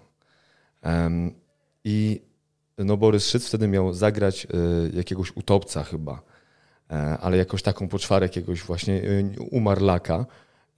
[1.85, 2.21] I
[2.79, 4.47] no Borys Szyc wtedy miał zagrać
[4.95, 6.23] jakiegoś utopca chyba,
[7.21, 9.03] ale jakoś taką poczwarę jakiegoś właśnie
[9.51, 10.27] umarlaka.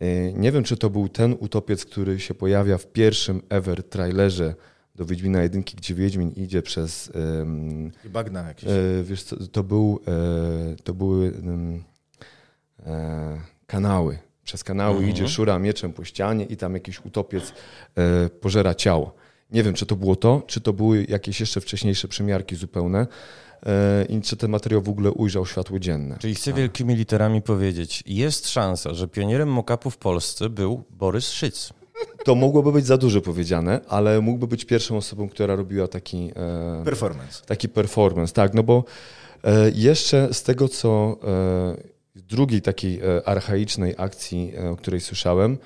[0.00, 4.54] E, nie wiem, czy to był ten utopiec, który się pojawia w pierwszym ever trailerze
[4.94, 7.12] do Wiedźmina jedynki, gdzie Wiedźmin idzie przez...
[7.38, 8.70] Um, bagna jakieś.
[8.70, 11.32] E, wiesz co, to, był, e, to były
[12.86, 14.18] e, kanały.
[14.44, 15.10] Przez kanały mhm.
[15.10, 17.52] idzie, szura mieczem po ścianie i tam jakiś utopiec
[18.40, 19.14] pożera ciało.
[19.50, 23.06] Nie wiem, czy to było to, czy to były jakieś jeszcze wcześniejsze przymiarki zupełne.
[23.66, 26.16] E, i czy ten materiał w ogóle ujrzał światło dzienne.
[26.18, 26.58] Czyli chcę tak.
[26.58, 31.70] wielkimi literami powiedzieć, jest szansa, że pionierem mock-upu w Polsce był Borys Szyc.
[32.24, 36.30] To mogłoby być za dużo powiedziane, ale mógłby być pierwszą osobą, która robiła taki...
[36.80, 37.42] E, performance.
[37.46, 38.84] Taki performance, tak, no bo
[39.44, 41.18] e, jeszcze z tego, co
[42.14, 45.58] z drugiej takiej archaicznej akcji, o której słyszałem,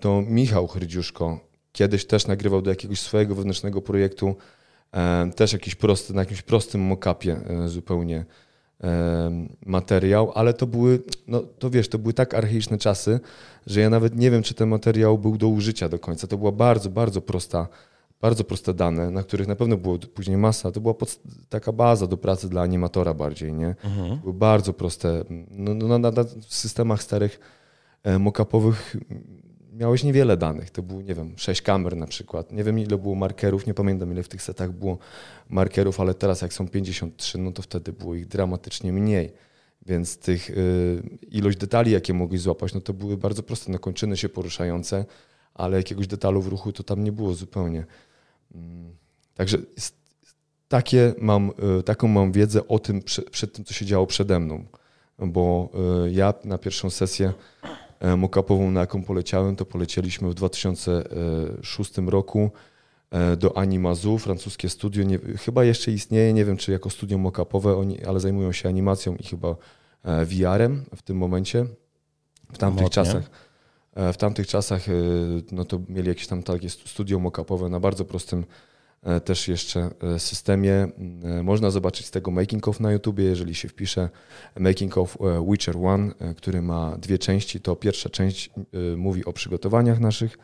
[0.00, 1.40] to Michał Hrydziuszko
[1.72, 4.36] kiedyś też nagrywał do jakiegoś swojego wewnętrznego projektu
[5.36, 8.24] też jakiś prosty, na jakimś prostym mockupie e, zupełnie
[8.84, 13.20] e, materiał, ale to były, no to wiesz, to były tak archaiczne czasy,
[13.66, 16.26] że ja nawet nie wiem, czy ten materiał był do użycia do końca.
[16.26, 17.68] To była bardzo, bardzo prosta,
[18.20, 20.72] bardzo proste dane, na których na pewno było później masa.
[20.72, 20.94] To była
[21.48, 23.74] taka baza do pracy dla animatora bardziej, nie?
[23.84, 24.18] Mhm.
[24.18, 25.24] Były bardzo proste.
[25.50, 27.40] No, no, na, na systemach starych
[28.18, 28.96] mockupowych
[29.78, 30.70] miałeś niewiele danych.
[30.70, 32.52] To było, nie wiem, sześć kamer na przykład.
[32.52, 34.98] Nie wiem, ile było markerów, nie pamiętam, ile w tych setach było
[35.48, 39.32] markerów, ale teraz jak są 53, no to wtedy było ich dramatycznie mniej.
[39.86, 43.72] Więc tych y, ilość detali, jakie mogłeś złapać, no to były bardzo proste.
[43.72, 45.04] No kończyny się poruszające,
[45.54, 47.84] ale jakiegoś detalu w ruchu to tam nie było zupełnie.
[48.54, 48.96] Mm,
[49.34, 49.58] także
[50.68, 54.40] takie mam, y, taką mam wiedzę o tym, przed, przed tym, co się działo przede
[54.40, 54.64] mną.
[55.18, 55.70] Bo
[56.06, 57.32] y, ja na pierwszą sesję
[58.16, 62.50] mockupową, na jaką poleciałem, to polecieliśmy w 2006 roku
[63.10, 65.04] e, do Animazu, francuskie studio.
[65.04, 67.76] Nie, chyba jeszcze istnieje, nie wiem czy jako studio mockupowe,
[68.08, 69.56] ale zajmują się animacją i chyba
[70.04, 71.66] e, VR-em w tym momencie.
[72.52, 72.94] W tamtych Mocnie.
[72.94, 73.30] czasach.
[74.12, 74.82] W tamtych czasach
[75.52, 78.46] no to mieli jakieś tam takie studio mockupowe na bardzo prostym E,
[79.24, 80.88] też jeszcze e, systemie.
[81.24, 84.08] E, można zobaczyć z tego making of na YouTubie, jeżeli się wpisze
[84.58, 85.18] making of
[85.50, 87.60] Witcher One, który ma dwie części.
[87.60, 88.50] To pierwsza część
[88.96, 90.38] mówi o przygotowaniach naszych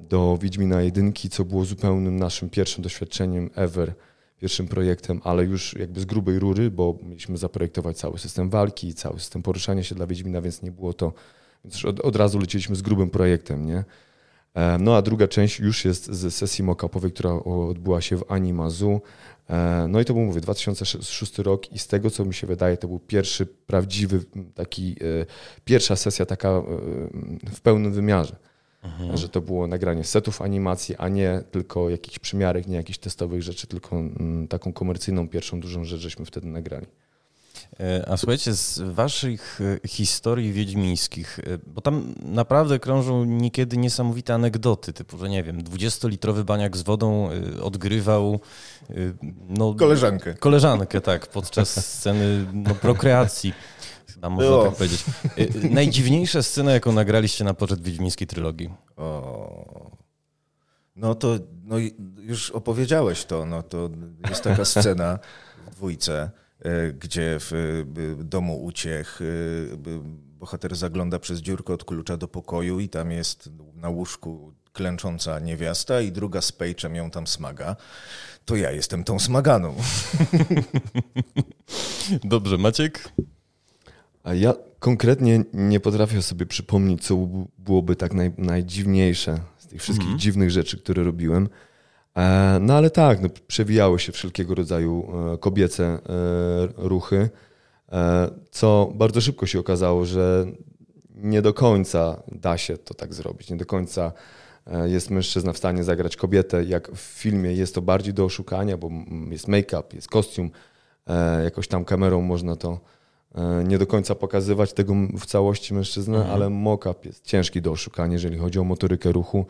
[0.00, 3.94] do Wiedźmina jedynki, co było zupełnym naszym pierwszym doświadczeniem ever,
[4.40, 9.18] pierwszym projektem, ale już jakby z grubej rury, bo mieliśmy zaprojektować cały system walki, cały
[9.18, 11.12] system poruszania się dla Wiedźmina, więc nie było to,
[11.64, 13.84] więc od, od razu leciliśmy z grubym projektem, nie?
[14.58, 19.00] E, no a druga część już jest z sesji mockupowej, która odbyła się w Animazu.
[19.50, 22.76] E, no i to był, mówię, 2006 rok i z tego, co mi się wydaje,
[22.76, 24.20] to był pierwszy prawdziwy
[24.54, 25.26] taki, e,
[25.64, 26.62] pierwsza sesja taka
[27.52, 28.36] w pełnym wymiarze.
[28.82, 29.16] Mhm.
[29.16, 33.66] Że to było nagranie setów animacji, a nie tylko jakichś przymiarek, nie jakichś testowych rzeczy,
[33.66, 34.02] tylko
[34.48, 36.86] taką komercyjną pierwszą dużą rzecz żeśmy wtedy nagrali.
[37.80, 44.34] E, a słuchajcie, z waszych e, historii wiedźmińskich, e, bo tam naprawdę krążą niekiedy niesamowite
[44.34, 47.30] anegdoty, typu, że nie wiem, 20-litrowy baniak z wodą
[47.62, 48.40] odgrywał
[49.48, 50.34] no, koleżankę.
[50.34, 53.54] Koleżankę, tak, podczas sceny no, prokreacji.
[54.14, 55.04] Chyba można tak powiedzieć.
[55.70, 58.70] Najdziwniejsza scena, jaką nagraliście na poczet wiedźmińskiej trylogii.
[58.96, 59.90] O.
[60.96, 61.76] No to no,
[62.18, 63.46] już opowiedziałeś to.
[63.46, 63.90] No, to
[64.28, 65.18] jest taka scena
[65.66, 66.30] w dwójce
[66.98, 69.76] gdzie w domu uciech e,
[70.38, 76.00] bohater zagląda przez dziurkę od klucza do pokoju i tam jest na łóżku klęcząca niewiasta
[76.00, 77.76] i druga z pejczem ją tam smaga,
[78.44, 79.74] to ja jestem tą smaganą.
[82.24, 83.12] Dobrze, Maciek?
[84.22, 90.08] A ja konkretnie nie potrafię sobie przypomnieć, co byłoby tak naj, najdziwniejsze z tych wszystkich
[90.08, 91.48] mm dziwnych rzeczy, które robiłem.
[92.18, 95.98] E, no ale tak, no, przewijały się wszelkiego rodzaju e, kobiece e,
[96.76, 97.30] ruchy,
[98.50, 100.46] co bardzo szybko się okazało, że
[101.14, 103.50] nie do końca da się to tak zrobić.
[103.50, 104.12] Nie do końca
[104.84, 106.64] jest mężczyzna w stanie zagrać kobietę.
[106.64, 108.90] Jak w filmie jest to bardziej do oszukania, bo
[109.30, 110.50] jest make-up, jest kostium,
[111.44, 112.80] jakoś tam kamerą można to
[113.64, 116.34] nie do końca pokazywać tego w całości mężczyznę, mhm.
[116.34, 119.46] ale mock-up jest ciężki do oszukania, jeżeli chodzi o motorykę ruchu.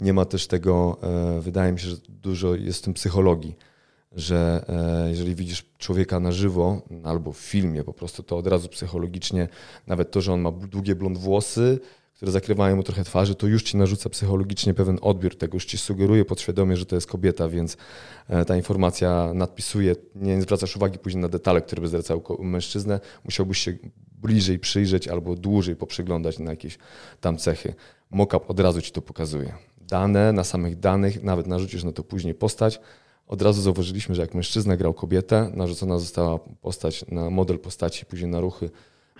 [0.00, 3.56] Nie ma też tego, e, wydaje mi się, że dużo jest w tym psychologii,
[4.12, 8.68] że e, jeżeli widzisz człowieka na żywo albo w filmie po prostu, to od razu
[8.68, 9.48] psychologicznie,
[9.86, 11.78] nawet to, że on ma długie blond włosy,
[12.20, 15.78] które zakrywają mu trochę twarzy, to już ci narzuca psychologicznie pewien odbiór tego, już ci
[15.78, 17.76] sugeruje podświadomie, że to jest kobieta, więc
[18.28, 23.58] e, ta informacja nadpisuje, nie zwracasz uwagi później na detale, które by zwracały mężczyznę, musiałbyś
[23.58, 23.78] się
[24.22, 26.78] bliżej przyjrzeć albo dłużej poprzyglądać na jakieś
[27.20, 27.74] tam cechy.
[28.10, 32.34] Mockup od razu ci to pokazuje dane, na samych danych, nawet narzucisz na to później
[32.34, 32.80] postać.
[33.26, 38.30] Od razu zauważyliśmy, że jak mężczyzna grał kobietę, narzucona została postać na model postaci, później
[38.30, 38.70] na ruchy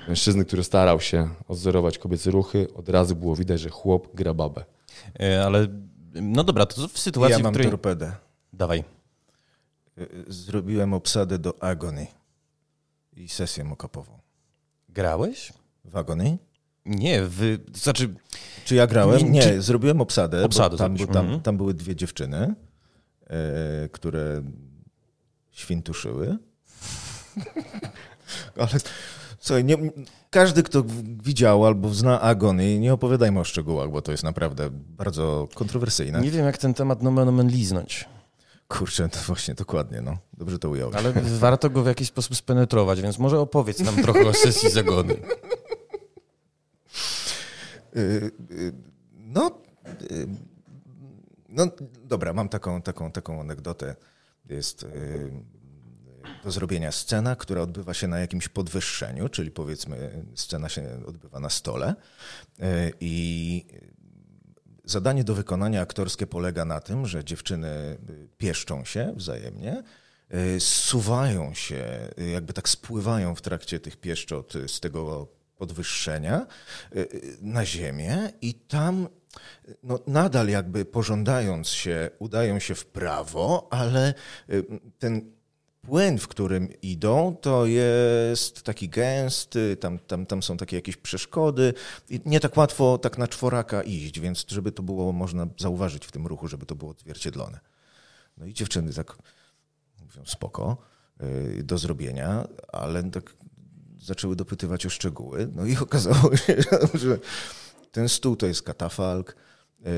[0.09, 4.65] mężczyzny, który starał się odzorować kobiece ruchy, od razu było widać, że chłop gra babę.
[5.21, 5.67] E, ale
[6.15, 7.71] no dobra, to w sytuacji, ja mam w której...
[7.71, 8.13] torpedę.
[8.53, 8.85] Dawaj.
[9.99, 12.07] E, zrobiłem obsadę do Agony
[13.17, 14.19] i sesję mokapową.
[14.89, 15.53] Grałeś?
[15.85, 16.39] W Agony?
[16.91, 18.15] Nie, wy, to znaczy...
[18.65, 19.33] Czy ja grałem?
[19.33, 19.63] Nie, czy...
[19.63, 21.41] zrobiłem obsadę, obsadę tam, tam, mhm.
[21.41, 22.55] tam, były dwie dziewczyny,
[23.27, 24.43] e, które
[25.51, 26.39] świntuszyły.
[28.57, 28.81] Ale
[29.41, 29.77] słuchaj, nie,
[30.31, 30.85] każdy, kto
[31.23, 36.21] widział albo zna Agony, nie opowiadajmy o szczegółach, bo to jest naprawdę bardzo kontrowersyjne.
[36.21, 38.09] Nie wiem, jak ten temat nomen omen liznąć.
[38.69, 40.17] Kurczę, to właśnie dokładnie, no.
[40.39, 40.97] Dobrze to ująłeś.
[40.97, 45.17] Ale warto go w jakiś sposób spenetrować, więc może opowiedz nam trochę o sesji Zagony.
[47.97, 48.73] Y, y,
[49.13, 49.63] no,
[50.11, 50.27] y,
[51.49, 51.67] no
[52.05, 53.97] dobra, mam taką, taką, taką anegdotę.
[54.49, 54.87] Jest
[56.45, 61.51] do zrobienia scena, która odbywa się na jakimś podwyższeniu, czyli powiedzmy scena się odbywa na
[61.51, 61.95] stole
[63.01, 63.65] i
[64.85, 67.99] zadanie do wykonania aktorskie polega na tym, że dziewczyny
[68.39, 69.83] pieszczą się wzajemnie,
[70.59, 75.29] suwają się, jakby tak spływają w trakcie tych pieszczot z tego
[75.61, 76.47] podwyższenia
[76.97, 79.09] y, y, na ziemię i tam
[79.83, 84.15] no, nadal jakby pożądając się, udają się w prawo, ale
[84.51, 84.65] y,
[84.99, 85.33] ten
[85.83, 91.75] płyn, w którym idą, to jest taki gęsty, tam, tam, tam są takie jakieś przeszkody
[92.11, 96.13] i nie tak łatwo tak na czworaka iść, więc żeby to było można zauważyć w
[96.13, 97.61] tym ruchu, żeby to było odzwierciedlone.
[98.37, 99.17] No i dziewczyny tak
[100.01, 100.77] mówią spoko,
[101.63, 103.35] do zrobienia, ale tak
[104.03, 105.49] zaczęły dopytywać o szczegóły.
[105.55, 106.57] No i okazało się,
[106.95, 107.19] że
[107.93, 109.37] ten stół to jest katafalk,
[109.81, 109.91] yy,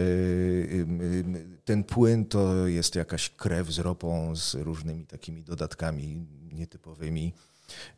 [0.70, 7.32] yy, ten płyn to jest jakaś krew z ropą, z różnymi takimi dodatkami nietypowymi.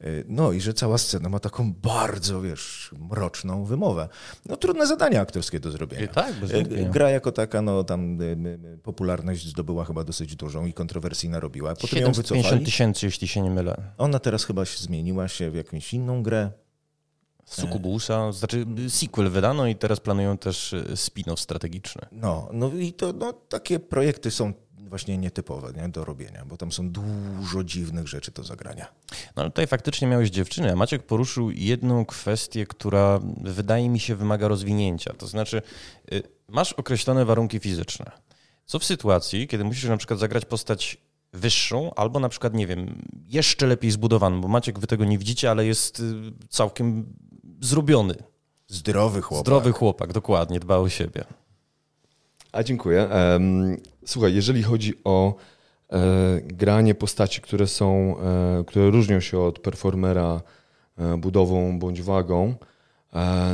[0.05, 4.09] Y, no i że cała scena ma taką bardzo, wiesz, mroczną wymowę.
[4.47, 6.09] No trudne zadanie aktorskie do zrobienia.
[6.09, 10.73] Tak, bez y, Gra jako taka, no tam y, popularność zdobyła chyba dosyć dużą i
[10.73, 11.75] kontrowersji narobiła.
[11.75, 12.65] Potem ją wycofali.
[12.65, 13.83] tysięcy, jeśli się nie mylę.
[13.99, 16.51] Ona teraz chyba zmieniła się w jakąś inną grę.
[17.45, 22.03] Sukubusa, znaczy sequel wydano i teraz planują też spin-off strategiczny.
[22.13, 24.53] No, no i to no, takie projekty są
[24.89, 28.87] właśnie nietypowe nie, do robienia, bo tam są dużo dziwnych rzeczy do zagrania.
[29.37, 34.17] No ale tutaj faktycznie miałeś dziewczynę, a Maciek poruszył jedną kwestię, która wydaje mi się
[34.17, 35.15] wymaga rozwinięcia.
[35.19, 35.63] To znaczy,
[36.13, 38.11] y, masz określone warunki fizyczne.
[38.65, 40.99] Co w sytuacji, kiedy musisz na przykład zagrać postać
[41.33, 45.51] wyższą, albo na przykład, nie wiem, jeszcze lepiej zbudowaną, bo Maciek, wy tego nie widzicie,
[45.51, 46.03] ale jest y,
[46.49, 47.15] całkiem
[47.61, 48.15] zrobiony.
[48.69, 49.47] Zdrowy chłopak.
[49.47, 51.25] Zdrowy chłopak, dokładnie, dba o siebie.
[52.53, 53.09] A dziękuję.
[54.05, 55.35] Słuchaj, jeżeli chodzi o
[56.45, 58.17] granie postaci, które są,
[58.67, 60.41] które różnią się od performera
[61.19, 62.55] budową bądź wagą,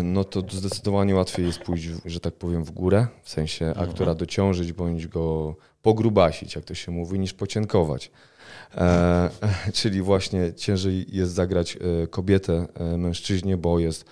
[0.03, 3.91] no to zdecydowanie łatwiej jest pójść, że tak powiem, w górę, w sensie mhm.
[3.91, 8.11] aktora dociążyć bądź go pogrubasić, jak to się mówi, niż pocienkować.
[8.75, 9.31] E,
[9.73, 14.05] czyli właśnie ciężej jest zagrać e, kobietę e, mężczyźnie, bo jest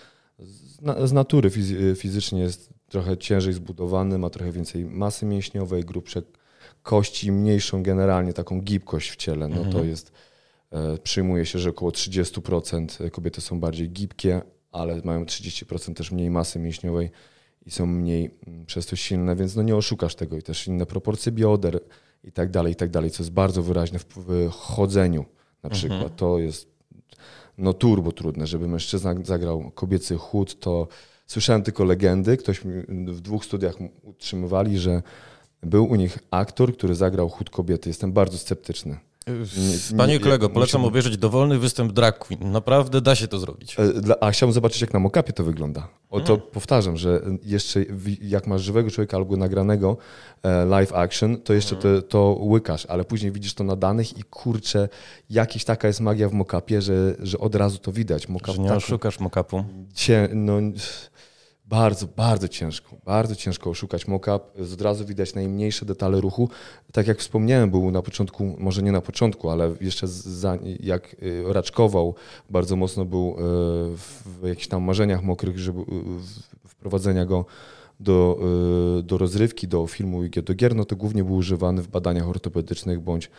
[1.05, 1.51] z, natury
[1.96, 6.22] fizycznie jest trochę ciężej zbudowany, ma trochę więcej masy mięśniowej, grubsze
[6.83, 9.48] kości, mniejszą generalnie taką gibkość w ciele.
[9.48, 9.88] No to mhm.
[9.88, 10.12] jest,
[11.03, 16.59] przyjmuje się, że około 30% kobiety są bardziej gibkie, ale mają 30% też mniej masy
[16.59, 17.11] mięśniowej
[17.66, 20.87] i są mniej mm, przez to silne, więc no nie oszukasz tego i też inne
[20.87, 21.81] proporcje bioder
[22.24, 25.24] i tak dalej, i tak dalej, co jest bardzo wyraźne w, w chodzeniu
[25.62, 25.72] na mhm.
[25.72, 26.03] przykład.
[26.03, 26.16] Mhm.
[26.16, 26.68] To jest
[27.59, 30.88] no turbo trudne, żeby mężczyzna zagrał kobiecy chód, to
[31.28, 35.02] słyszałem tylko legendy, ktoś w dwóch studiach utrzymywali, że
[35.62, 37.90] był u nich aktor, który zagrał chód kobiety.
[37.90, 38.98] Jestem bardzo sceptyczny.
[39.96, 40.88] Panie kolego, polecam musimy...
[40.88, 42.52] obejrzeć dowolny występ drag queen.
[42.52, 43.76] Naprawdę da się to zrobić.
[43.78, 45.88] E, a chciałbym zobaczyć, jak na mokapie to wygląda.
[46.10, 46.46] O to hmm.
[46.52, 47.84] powtarzam, że jeszcze
[48.22, 49.96] jak masz żywego człowieka albo nagranego
[50.42, 52.02] e, live action, to jeszcze hmm.
[52.02, 54.88] to, to łykasz, ale później widzisz to na danych i kurczę,
[55.30, 58.28] jakaś taka jest magia w mokapie, że, że od razu to widać.
[58.28, 59.64] Mokap, że nie tak, oszukasz mokapu.
[59.94, 60.60] Cię, no,
[61.68, 64.42] bardzo, bardzo ciężko, bardzo ciężko oszukać mockup.
[64.72, 66.48] Od razu widać najmniejsze detale ruchu.
[66.92, 71.44] Tak jak wspomniałem, był na początku, może nie na początku, ale jeszcze za, jak y,
[71.46, 72.14] raczkował,
[72.50, 73.35] bardzo mocno był y,
[74.24, 75.85] w jakichś tam marzeniach mokrych, żeby y,
[76.68, 77.44] wprowadzenia go
[78.00, 78.38] do,
[79.02, 83.00] do rozrywki, do filmu i do gier, no to głównie był używany w badaniach ortopedycznych
[83.00, 83.31] bądź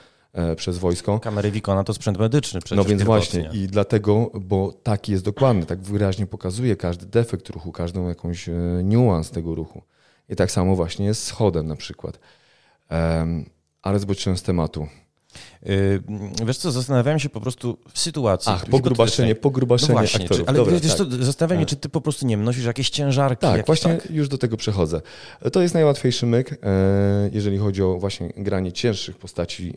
[0.55, 1.19] przez wojsko.
[1.19, 2.77] Kamery Wikona to sprzęt medyczny przecież.
[2.77, 7.71] No więc właśnie i dlatego, bo taki jest dokładny, tak wyraźnie pokazuje każdy defekt ruchu,
[7.71, 9.81] każdą jakąś e, niuans tego ruchu.
[10.29, 12.19] I tak samo właśnie jest z chodem na przykład.
[13.81, 14.87] ale zboczyłem z tematu.
[15.63, 16.03] Yy,
[16.45, 18.51] wiesz co, zastanawiałem się po prostu w sytuacji...
[18.51, 20.43] Ach, pogrubaszenie, pogrubaszenie no właśnie, aktorów.
[20.43, 20.97] Czy, ale Dobra, wiesz tak.
[20.97, 23.41] co, zastanawiam się, czy ty po prostu nie nosisz jakieś ciężarki?
[23.41, 24.11] Tak, właśnie tak?
[24.11, 25.01] już do tego przechodzę.
[25.51, 29.73] To jest najłatwiejszy myk, e, jeżeli chodzi o właśnie granie cięższych postaci,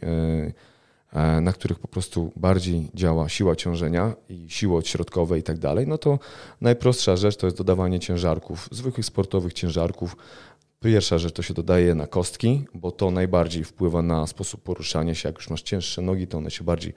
[1.13, 5.59] e, e, na których po prostu bardziej działa siła ciążenia i siła odśrodkowe i tak
[5.59, 6.19] dalej, no to
[6.61, 10.17] najprostsza rzecz to jest dodawanie ciężarków, zwykłych sportowych ciężarków,
[10.83, 15.29] Pierwsza rzecz to się dodaje na kostki, bo to najbardziej wpływa na sposób poruszania się.
[15.29, 16.95] Jak już masz cięższe nogi, to one się bardziej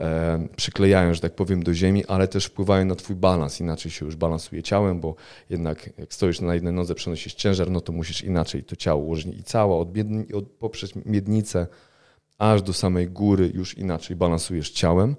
[0.00, 3.60] e, przyklejają, że tak powiem, do ziemi, ale też wpływają na twój balans.
[3.60, 5.14] Inaczej się już balansuje ciałem, bo
[5.50, 9.38] jednak jak stoisz na jednej nodze, przenosisz ciężar, no to musisz inaczej to ciało ułożyć
[9.38, 9.88] i cała, od,
[10.34, 11.66] od poprzez miednicę
[12.38, 15.16] aż do samej góry już inaczej balansujesz ciałem.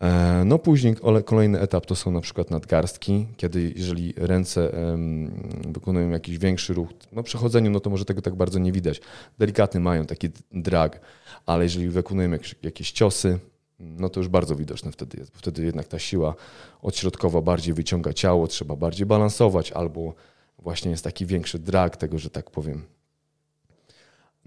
[0.00, 4.72] E, no później kolejny etap to są na przykład nadgarstki, kiedy jeżeli ręce
[5.68, 9.00] wykonują jakiś większy ruch, no przechodzeniu, no to może tego tak bardzo nie widać.
[9.38, 11.00] Delikatny mają taki drag,
[11.46, 13.38] ale jeżeli wykonują jakieś, jakieś ciosy,
[13.78, 16.34] no to już bardzo widoczne wtedy jest, bo wtedy jednak ta siła
[16.82, 20.14] odśrodkowa bardziej wyciąga ciało, trzeba bardziej balansować, albo
[20.58, 22.82] właśnie jest taki większy drag tego, że tak powiem,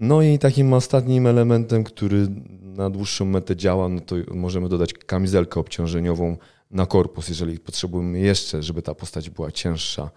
[0.00, 2.28] no i takim ostatnim elementem, który
[2.62, 6.36] na dłuższą metę działa, no to możemy dodać kamizelkę obciążeniową
[6.70, 10.10] na korpus, jeżeli potrzebujemy jeszcze, żeby ta postać była cięższa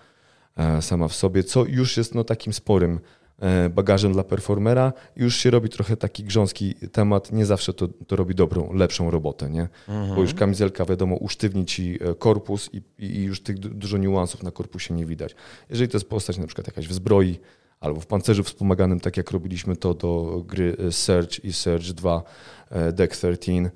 [0.58, 3.00] e, sama w sobie, co już jest no, takim sporym
[3.40, 4.94] e, bagażem dla performera.
[5.16, 9.50] Już się robi trochę taki grząski temat, nie zawsze to, to robi dobrą, lepszą robotę,
[9.50, 9.68] nie?
[9.88, 10.16] Mhm.
[10.16, 14.52] Bo już kamizelka, wiadomo, usztywni ci e, korpus i, i już tych dużo niuansów na
[14.52, 15.36] korpusie nie widać.
[15.70, 17.40] Jeżeli to jest postać na przykład jakaś w zbroi,
[17.82, 22.24] albo w pancerzu wspomaganym, tak jak robiliśmy to do gry e, Surge i Surge 2,
[22.70, 23.72] e, Deck 13,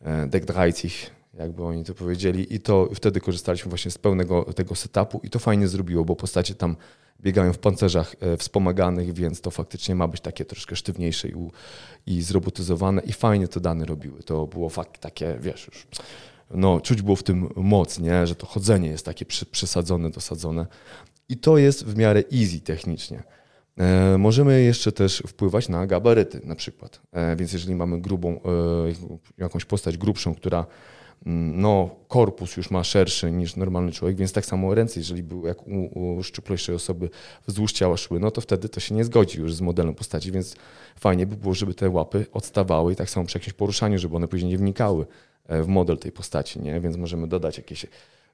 [0.00, 0.88] e, Deck 13,
[1.34, 2.54] jakby oni to powiedzieli.
[2.54, 6.54] I to wtedy korzystaliśmy właśnie z pełnego tego setupu i to fajnie zrobiło, bo postacie
[6.54, 6.76] tam
[7.20, 11.34] biegają w pancerzach wspomaganych, więc to faktycznie ma być takie troszkę sztywniejsze i,
[12.06, 14.22] i zrobotyzowane i fajnie to dane robiły.
[14.22, 15.86] To było fakt takie, wiesz, już
[16.50, 18.26] no, czuć było w tym moc, nie?
[18.26, 20.66] że to chodzenie jest takie przesadzone, dosadzone.
[21.28, 23.22] I to jest w miarę easy technicznie.
[23.80, 27.00] E, możemy jeszcze też wpływać na gabaryty na przykład.
[27.12, 28.40] E, więc jeżeli mamy grubą, e,
[29.38, 30.66] jakąś postać grubszą, która
[31.26, 35.48] mm, no, korpus już ma szerszy niż normalny człowiek, więc tak samo ręce, jeżeli były
[35.48, 37.10] jak u, u szczuplejszej osoby
[37.46, 40.56] wzdłuż ciała szły, no to wtedy to się nie zgodzi już z modelem postaci, więc
[40.96, 44.28] fajnie by było, żeby te łapy odstawały i tak samo przy jakimś poruszaniu, żeby one
[44.28, 45.06] później nie wnikały
[45.48, 46.80] w model tej postaci, nie?
[46.80, 47.86] Więc możemy dodać jakieś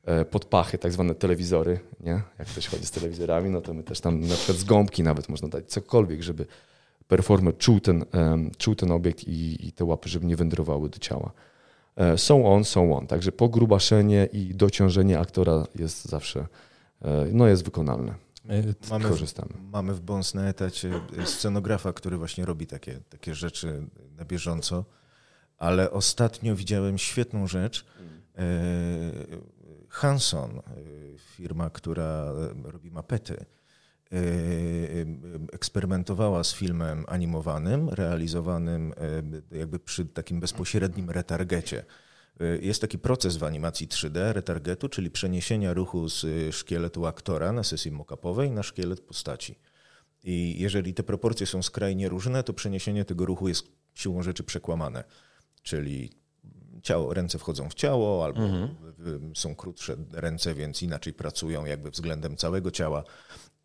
[0.06, 2.22] E, podpachy, tak zwane telewizory, nie?
[2.38, 5.28] Jak ktoś chodzi z telewizorami, no to my też tam na przykład z gąbki nawet
[5.28, 6.46] można dać cokolwiek, żeby
[7.08, 10.98] performer czuł ten, um, czuł ten obiekt i, i, te łapy, żeby nie wędrowały do
[10.98, 11.32] ciała.
[11.96, 13.06] E, so on, so on.
[13.06, 16.46] Także pogrubaszenie i dociążenie aktora jest zawsze,
[17.02, 18.14] e, no jest wykonalne.
[18.90, 19.52] mamy, korzystamy.
[19.72, 23.82] Mamy w Bons na etacie scenografa, który właśnie robi takie, takie rzeczy
[24.16, 24.84] na bieżąco,
[25.58, 27.86] ale ostatnio widziałem świetną rzecz.
[29.96, 30.62] Hanson,
[31.18, 32.32] firma, która
[32.64, 33.44] robi mapety,
[35.52, 38.94] eksperymentowała z filmem animowanym, realizowanym
[39.50, 41.84] jakby przy takim bezpośrednim retargecie.
[42.60, 47.90] Jest taki proces w animacji 3D, retargetu, czyli przeniesienia ruchu z szkieletu aktora na sesji
[47.90, 49.58] mockupowej na szkielet postaci.
[50.24, 55.04] I jeżeli te proporcje są skrajnie różne, to przeniesienie tego ruchu jest siłą rzeczy przekłamane.
[55.62, 56.12] Czyli
[56.86, 58.76] ciało, ręce wchodzą w ciało, albo mhm.
[59.34, 63.04] są krótsze ręce, więc inaczej pracują jakby względem całego ciała.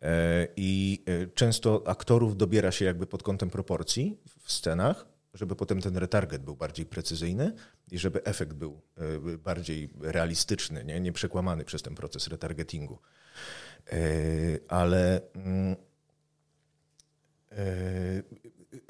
[0.02, 5.80] E, I e, często aktorów dobiera się jakby pod kątem proporcji w scenach, żeby potem
[5.80, 7.52] ten retarget był bardziej precyzyjny
[7.90, 12.98] i żeby efekt był e, bardziej realistyczny, nie, nie przekłamany przez ten proces retargetingu.
[14.68, 15.76] Ale mm,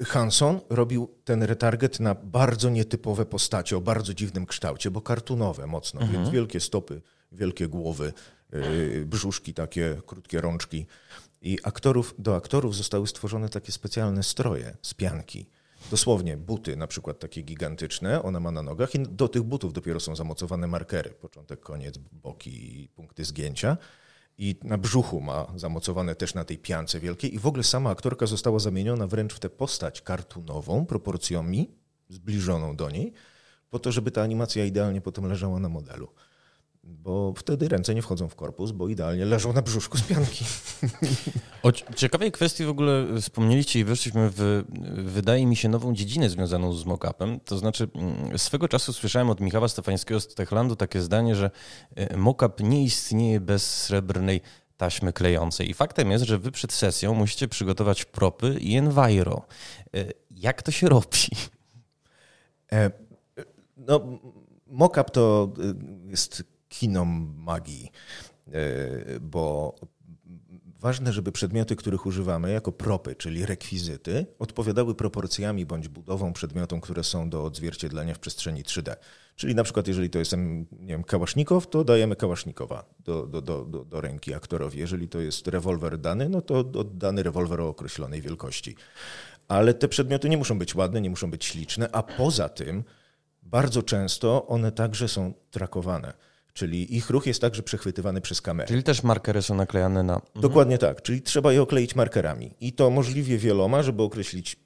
[0.03, 6.01] Hanson robił ten retarget na bardzo nietypowe postacie, o bardzo dziwnym kształcie, bo kartunowe mocno,
[6.01, 6.19] mhm.
[6.19, 8.13] więc wielkie stopy, wielkie głowy,
[8.51, 10.85] yy, brzuszki takie, krótkie rączki.
[11.41, 15.45] I aktorów, do aktorów zostały stworzone takie specjalne stroje z pianki.
[15.91, 19.99] Dosłownie buty, na przykład takie gigantyczne, ona ma na nogach i do tych butów dopiero
[19.99, 23.77] są zamocowane markery, początek, koniec, boki i punkty zgięcia
[24.37, 27.35] i na brzuchu ma zamocowane też na tej piance wielkiej.
[27.35, 31.71] I w ogóle sama aktorka została zamieniona wręcz w tę postać kartunową, proporcjami
[32.09, 33.13] zbliżoną do niej,
[33.69, 36.09] po to, żeby ta animacja idealnie potem leżała na modelu
[36.83, 40.45] bo wtedy ręce nie wchodzą w korpus, bo idealnie leżą na brzuszku z pianki.
[41.63, 44.63] O ciekawej kwestii w ogóle wspomnieliście i weszliśmy w,
[44.93, 47.39] wydaje mi się, nową dziedzinę związaną z mock-upem.
[47.45, 51.51] To znaczy, mm, swego czasu słyszałem od Michała Stefańskiego z Techlandu takie zdanie, że
[51.95, 54.41] e, mock-up nie istnieje bez srebrnej
[54.77, 55.69] taśmy klejącej.
[55.69, 59.41] I faktem jest, że wy przed sesją musicie przygotować propy i enviro.
[59.95, 61.27] E, jak to się robi?
[62.71, 62.91] E,
[63.77, 64.19] no,
[64.67, 65.53] mock-up to
[66.05, 67.91] jest kino magii,
[68.47, 69.75] e, bo
[70.79, 77.03] ważne, żeby przedmioty, których używamy jako propy, czyli rekwizyty, odpowiadały proporcjami bądź budową przedmiotom, które
[77.03, 78.95] są do odzwierciedlenia w przestrzeni 3D.
[79.35, 80.31] Czyli na przykład, jeżeli to jest
[80.71, 84.79] nie wiem, kałasznikow, to dajemy kałasznikowa do, do, do, do, do ręki aktorowi.
[84.79, 88.75] Jeżeli to jest rewolwer dany, no to dany rewolwer o określonej wielkości.
[89.47, 92.83] Ale te przedmioty nie muszą być ładne, nie muszą być śliczne, a poza tym
[93.43, 96.13] bardzo często one także są trakowane.
[96.53, 98.67] Czyli ich ruch jest także przechwytywany przez kamerę.
[98.67, 100.15] Czyli też markery są naklejane na.
[100.15, 100.41] Mhm.
[100.41, 102.51] Dokładnie tak, czyli trzeba je okleić markerami.
[102.61, 104.57] I to możliwie wieloma, żeby określić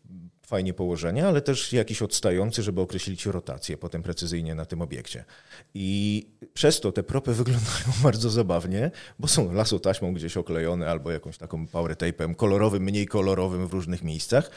[0.48, 5.26] fajnie położenie, ale też jakiś odstający, żeby określić rotację potem precyzyjnie na tym obiekcie.
[5.74, 11.38] I przez to te propy wyglądają bardzo zabawnie, bo są lasotaśmą gdzieś oklejone albo jakąś
[11.38, 14.52] taką power tape'em kolorowym, mniej kolorowym w różnych miejscach.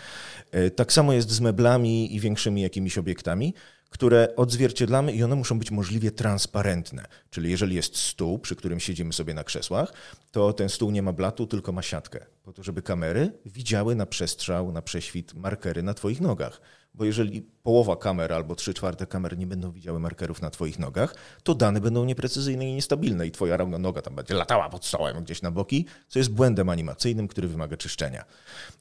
[0.51, 3.55] E, tak samo jest z meblami i większymi jakimiś obiektami
[3.91, 7.05] które odzwierciedlamy i one muszą być możliwie transparentne.
[7.31, 9.93] Czyli jeżeli jest stół, przy którym siedzimy sobie na krzesłach,
[10.31, 14.07] to ten stół nie ma blatu, tylko ma siatkę, po to, żeby kamery widziały na
[14.07, 16.61] przestrzał, na prześwit markery na Twoich nogach.
[17.01, 21.15] Bo jeżeli połowa kamer albo trzy czwarte kamer nie będą widziały markerów na Twoich nogach,
[21.43, 25.43] to dane będą nieprecyzyjne i niestabilne i Twoja noga tam będzie latała pod stołem gdzieś
[25.43, 28.25] na boki, co jest błędem animacyjnym, który wymaga czyszczenia.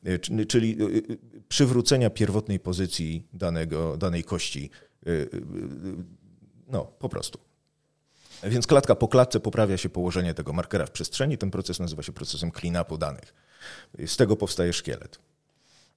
[0.05, 0.89] E, czyli e, e,
[1.47, 4.70] przywrócenia pierwotnej pozycji danego, danej kości
[6.67, 7.39] no, po prostu.
[8.43, 11.38] Więc klatka po klatce poprawia się położenie tego markera w przestrzeni.
[11.38, 13.34] Ten proces nazywa się procesem clean-upu danych.
[14.05, 15.28] Z tego powstaje szkielet.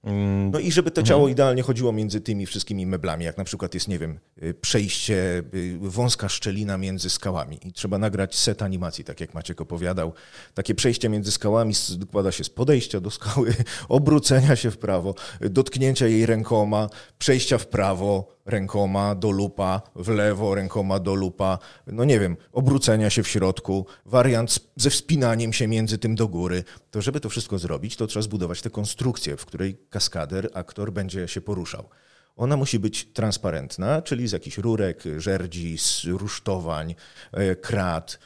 [0.03, 0.51] Mm.
[0.51, 3.87] No i żeby to ciało idealnie chodziło między tymi wszystkimi meblami, jak na przykład jest,
[3.87, 4.19] nie wiem,
[4.61, 5.43] przejście,
[5.81, 10.13] wąska szczelina między skałami i trzeba nagrać set animacji, tak jak Maciek opowiadał.
[10.53, 13.53] Takie przejście między skałami składa się z podejścia do skały,
[13.89, 16.89] obrócenia się w prawo, dotknięcia jej rękoma,
[17.19, 23.09] przejścia w prawo, rękoma do lupa, w lewo rękoma do lupa, no nie wiem, obrócenia
[23.09, 26.63] się w środku, wariant ze wspinaniem się między tym do góry.
[26.91, 31.27] To żeby to wszystko zrobić, to trzeba zbudować tę konstrukcję, w której kaskader, aktor będzie
[31.27, 31.89] się poruszał.
[32.35, 36.95] Ona musi być transparentna, czyli z jakichś rurek, żerdzi, z rusztowań,
[37.31, 38.19] e, krat,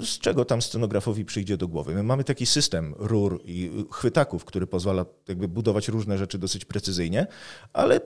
[0.00, 1.94] z czego tam scenografowi przyjdzie do głowy.
[1.94, 7.26] My mamy taki system rur i chwytaków, który pozwala jakby budować różne rzeczy dosyć precyzyjnie,
[7.72, 8.00] ale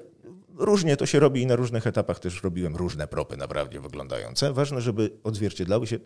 [0.58, 4.52] Różnie to się robi i na różnych etapach też robiłem różne propy naprawdę wyglądające.
[4.52, 5.98] Ważne, żeby odzwierciedlały się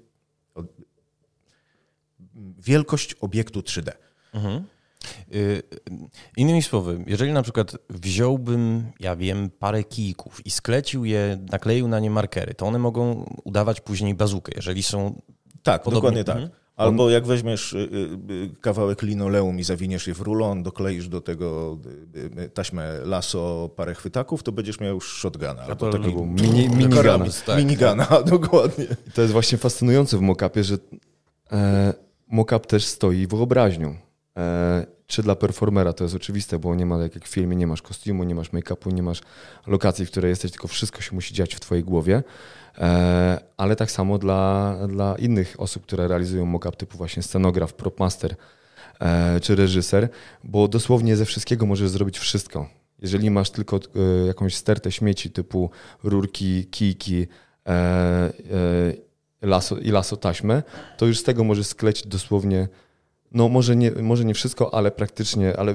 [2.59, 3.93] wielkość obiektu 3D.
[4.35, 4.65] Mhm.
[5.35, 5.63] Y,
[6.37, 12.01] innymi słowy, jeżeli na przykład wziąłbym, ja wiem, parę kijków i sklecił je, nakleił na
[12.01, 15.23] nie markery, to one mogą udawać później bazukę, jeżeli są.
[15.63, 16.25] Tak, podobnie.
[16.25, 16.62] dokładnie tak.
[16.83, 17.79] Albo jak weźmiesz y,
[18.31, 21.79] y, kawałek linoleum i zawiniesz je w rulon, dokleisz do tego
[22.37, 25.63] y, taśmę laso, parę chwytaków, to będziesz miał już shotguna.
[25.63, 27.25] Albo Albo taki mini, minigana.
[27.47, 27.59] Tak.
[27.59, 28.87] minigana, dokładnie.
[29.07, 30.77] I to jest właśnie fascynujące w mockupie, że
[31.53, 31.95] e,
[32.29, 33.97] mockup też stoi wyobraźnią.
[34.37, 37.67] E, czy dla performera to jest oczywiste, bo nie ma jak, jak w filmie, nie
[37.67, 39.21] masz kostiumu, nie masz make-upu, nie masz
[39.67, 42.23] lokacji, w której jesteś, tylko wszystko się musi dziać w twojej głowie.
[42.79, 48.35] E, ale tak samo dla, dla innych osób, które realizują mock-up, typu właśnie scenograf, propmaster
[49.01, 50.09] e, czy reżyser,
[50.45, 52.69] bo dosłownie ze wszystkiego możesz zrobić wszystko.
[52.99, 55.71] Jeżeli masz tylko e, jakąś stertę śmieci typu
[56.05, 57.27] rurki, kijki
[59.43, 60.63] laso, i laso taśmę,
[60.97, 62.69] to już z tego możesz sklecić dosłownie,
[63.35, 65.75] no może nie, może nie wszystko, ale praktycznie, ale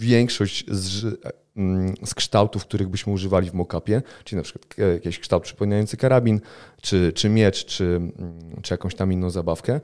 [0.00, 1.20] większość z,
[1.56, 5.96] mm, z kształtów, których byśmy używali w mockupie, czyli na przykład e, jakiś kształt przypominający
[5.96, 6.40] karabin,
[6.82, 8.12] czy, czy miecz, czy, mm,
[8.62, 9.80] czy jakąś tam inną zabawkę, e,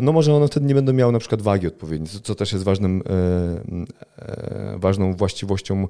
[0.00, 2.64] no może one wtedy nie będą miały na przykład wagi odpowiedniej, co, co też jest
[2.64, 3.02] ważnym,
[4.18, 5.88] e, ważną właściwością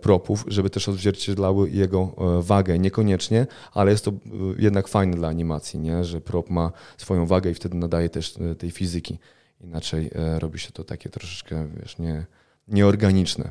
[0.00, 2.78] propów, żeby też odzwierciedlały jego wagę.
[2.78, 4.12] Niekoniecznie, ale jest to
[4.58, 6.04] jednak fajne dla animacji, nie?
[6.04, 9.18] że prop ma swoją wagę i wtedy nadaje też tej fizyki.
[9.60, 12.26] Inaczej robi się to takie troszeczkę, wiesz, nie,
[12.68, 13.50] nieorganiczne.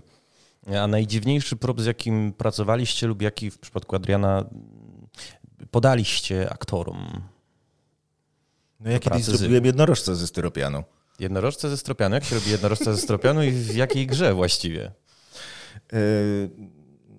[0.82, 4.46] A najdziwniejszy prop, z jakim pracowaliście lub jaki w przypadku Adriana
[5.72, 7.22] podaliście aktorom?
[8.80, 10.84] No ja kiedyś zrobiłem jednorożce ze styropianu.
[11.20, 12.16] Jednorożce ze stropianu?
[12.16, 14.92] Jak się robi jednorożce ze stropianu i w jakiej grze właściwie?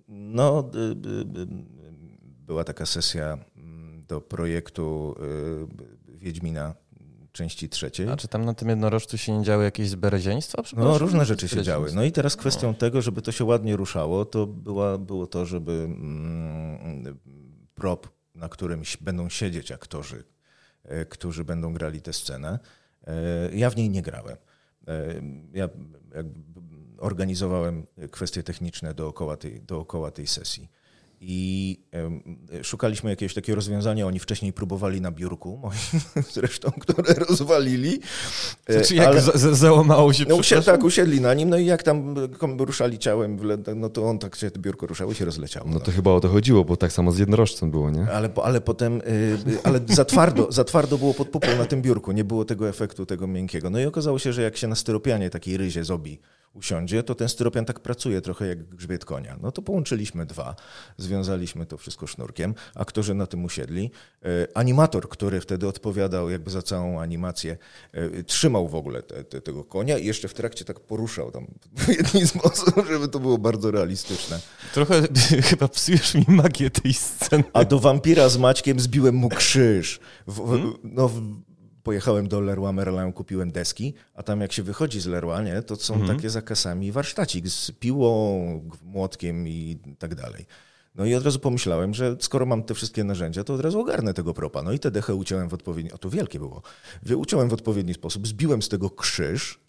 [0.09, 0.71] No,
[2.47, 3.39] była taka sesja
[4.09, 5.15] do projektu
[6.09, 6.75] Wiedźmina
[7.33, 8.09] części trzeciej.
[8.09, 10.63] A czy tam na tym jednorożcu się nie działy jakieś zbereźieństwa?
[10.77, 11.93] No różne rzeczy się działy.
[11.95, 12.75] No i teraz kwestią no.
[12.75, 17.19] tego, żeby to się ładnie ruszało, to była, było to, żeby mm,
[17.75, 20.23] prop, na którym będą siedzieć aktorzy, e,
[21.09, 22.59] którzy będą grali tę scenę.
[23.07, 24.37] E, ja w niej nie grałem.
[24.89, 25.23] E,
[25.53, 25.69] ja
[26.99, 30.69] organizowałem kwestie techniczne dookoła tej, dookoła tej sesji.
[31.23, 31.79] I
[32.63, 34.07] szukaliśmy jakiegoś takiego rozwiązania.
[34.07, 36.03] Oni wcześniej próbowali na biurku, moim
[36.35, 38.01] zresztą, które rozwalili.
[38.69, 41.83] Znaczy, jak ale, za, załamało się no, usiedli, Tak, usiedli na nim, no i jak
[41.83, 42.17] tam
[42.59, 43.39] ruszali ciałem,
[43.77, 45.67] no to on tak się biurko ruszało i się rozleciało.
[45.69, 48.11] No, no to chyba o to chodziło, bo tak samo z jednorożcem było, nie?
[48.13, 49.03] Ale, ale potem,
[49.65, 53.07] ale za twardo, za twardo było pod pupą na tym biurku, nie było tego efektu,
[53.07, 53.71] tego miękkiego.
[53.71, 56.21] No i okazało się, że jak się na styropianie takiej ryzie zobi
[56.55, 59.37] usiądzie, to ten styropian tak pracuje trochę jak grzbiet konia.
[59.43, 60.57] No to połączyliśmy dwa,
[60.97, 63.91] związaliśmy to wszystko sznurkiem, aktorzy na tym usiedli.
[64.25, 67.57] E, animator, który wtedy odpowiadał jakby za całą animację,
[67.93, 71.47] e, trzymał w ogóle te, te, tego konia i jeszcze w trakcie tak poruszał tam
[71.77, 74.41] w jednym sposób, żeby to było bardzo realistyczne.
[74.75, 75.03] Trochę
[75.51, 77.45] chyba psujesz mi magię tej sceny.
[77.53, 80.01] A do wampira z Maćkiem zbiłem mu krzyż.
[80.27, 80.75] W, hmm?
[80.85, 81.11] no,
[81.91, 85.77] pojechałem do Leroy Merlin, kupiłem deski, a tam jak się wychodzi z Leroy, nie, to
[85.77, 86.17] są mhm.
[86.17, 90.47] takie zakasami warsztacik z piłą, młotkiem i tak dalej.
[90.95, 94.15] No i od razu pomyślałem, że skoro mam te wszystkie narzędzia, to od razu ogarnę
[94.15, 94.63] tego propa.
[94.63, 96.63] No i te dechę uciąłem w odpowiedni, o to wielkie było,
[97.17, 99.61] uciąłem w odpowiedni sposób, zbiłem z tego krzyż,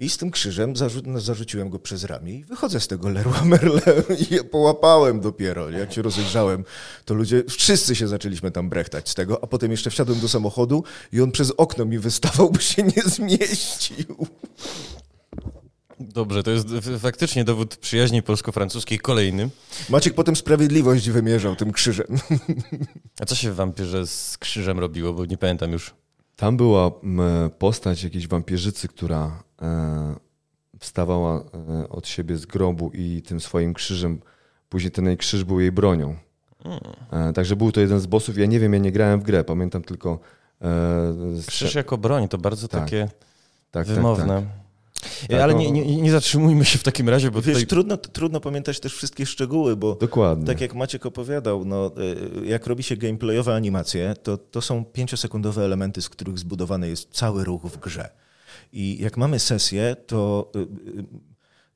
[0.00, 3.44] i z tym krzyżem zarzu no, zarzuciłem go przez ramię i wychodzę z tego Leroy
[3.44, 3.80] Merlin
[4.18, 5.70] i je połapałem dopiero.
[5.70, 6.64] Jak się rozejrzałem,
[7.04, 10.84] to ludzie, wszyscy się zaczęliśmy tam brechtać z tego, a potem jeszcze wsiadłem do samochodu
[11.12, 14.26] i on przez okno mi wystawał, bo się nie zmieścił.
[16.00, 19.50] Dobrze, to jest faktycznie dowód przyjaźni polsko-francuskiej kolejny.
[19.88, 22.06] Maciek potem sprawiedliwość wymierzał tym krzyżem.
[23.20, 25.94] A co się w wampirze z krzyżem robiło, bo nie pamiętam już.
[26.40, 26.90] Tam była
[27.58, 30.14] postać jakiejś wampirzycy, która e,
[30.78, 34.20] wstawała e, od siebie z grobu i tym swoim krzyżem,
[34.68, 36.16] później ten jej krzyż był jej bronią.
[36.62, 37.34] Hmm.
[37.34, 38.38] Także był to jeden z bossów.
[38.38, 40.18] Ja nie wiem, ja nie grałem w grę, pamiętam tylko...
[41.46, 42.80] Krzyż jako broń, to bardzo tak.
[42.80, 43.08] takie
[43.70, 44.26] tak, wymowne.
[44.26, 44.59] Tak, tak.
[45.28, 47.66] Tak, Ale nie, nie, nie, zatrzymujmy się w takim razie, bo Wiesz, tutaj...
[47.66, 50.46] trudno, trudno pamiętać też wszystkie szczegóły, bo Dokładnie.
[50.46, 51.92] tak jak Maciek opowiadał, no,
[52.42, 57.08] e, jak robi się gameplayowe animacje, to, to są pięciosekundowe elementy, z których zbudowany jest
[57.12, 58.10] cały ruch w grze.
[58.72, 60.64] I jak mamy sesję, to e, e,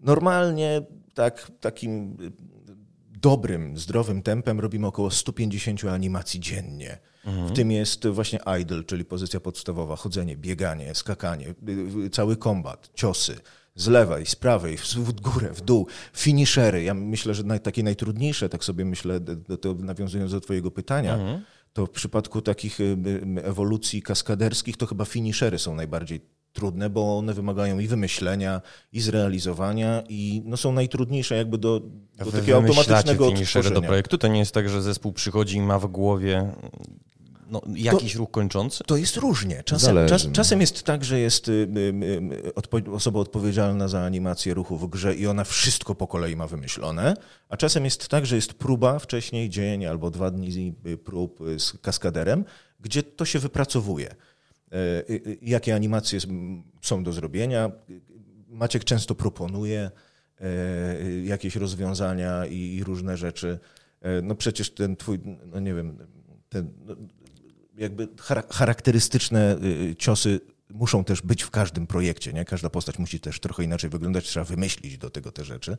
[0.01, 0.83] normalnie
[1.15, 2.17] tak, takim
[3.25, 6.99] dobrym, zdrowym tempem robimy około 150 animacji dziennie.
[7.25, 7.49] Mhm.
[7.49, 12.91] W tym jest właśnie idle, czyli pozycja podstawowa, chodzenie, bieganie, skakanie, y, y, cały kombat,
[12.95, 13.37] ciosy
[13.75, 16.83] z lewej, z prawej, w górę, w dół, finishery.
[16.83, 19.21] Ja myślę, że takie najtrudniejsze, tak sobie myślę,
[19.61, 21.45] to nawiązując do twojego pytania, mhm.
[21.73, 22.97] to w przypadku takich y,
[23.43, 26.21] ewolucji kaskaderskich to chyba finishery są najbardziej
[26.55, 28.61] trudne, bo one wymagają i wymyślenia,
[28.93, 31.81] i zrealizowania i no, są najtrudniejsze jakby do,
[32.19, 33.71] do takiego automatycznego odtworzenia.
[33.71, 34.19] do projektu?
[34.19, 36.53] To nie jest tak, że zespół przychodzi i ma w głowie
[37.51, 38.85] no, jakiś to, ruch kończący?
[38.85, 39.63] To jest różnie.
[39.65, 41.79] Czasem, czas, czasem jest tak, że jest y, y,
[42.47, 46.47] y, odpo osoba odpowiedzialna za animację ruchu w grze i ona wszystko po kolei ma
[46.47, 47.15] wymyślone,
[47.49, 50.75] a czasem jest tak, że jest próba wcześniej, dzień albo dwa dni
[51.05, 52.45] prób z kaskaderem,
[52.81, 54.15] gdzie to się wypracowuje.
[55.43, 56.19] Jakie animacje
[56.83, 57.71] są do zrobienia?
[58.49, 59.91] Maciek często proponuje
[61.25, 63.59] jakieś rozwiązania i różne rzeczy.
[64.23, 65.99] No przecież ten twój, no nie wiem,
[66.49, 66.97] ten, no,
[67.77, 68.09] jakby
[68.51, 69.59] charakterystyczne
[69.99, 72.33] ciosy muszą też być w każdym projekcie.
[72.33, 72.45] Nie?
[72.45, 75.77] Każda postać musi też trochę inaczej wyglądać, trzeba wymyślić do tego te rzeczy.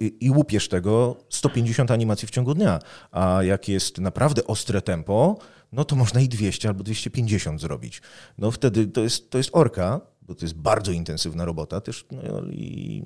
[0.00, 2.78] I, i łupiesz tego 150 animacji w ciągu dnia.
[3.10, 5.38] A jak jest naprawdę ostre tempo,
[5.72, 8.02] no to można i 200 albo 250 zrobić.
[8.38, 12.42] No wtedy to jest, to jest orka, bo to jest bardzo intensywna robota też no
[12.50, 13.04] i,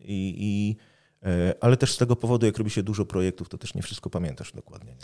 [0.00, 0.76] i, i
[1.26, 4.10] E, ale też z tego powodu, jak robi się dużo projektów, to też nie wszystko
[4.10, 4.96] pamiętasz dokładnie.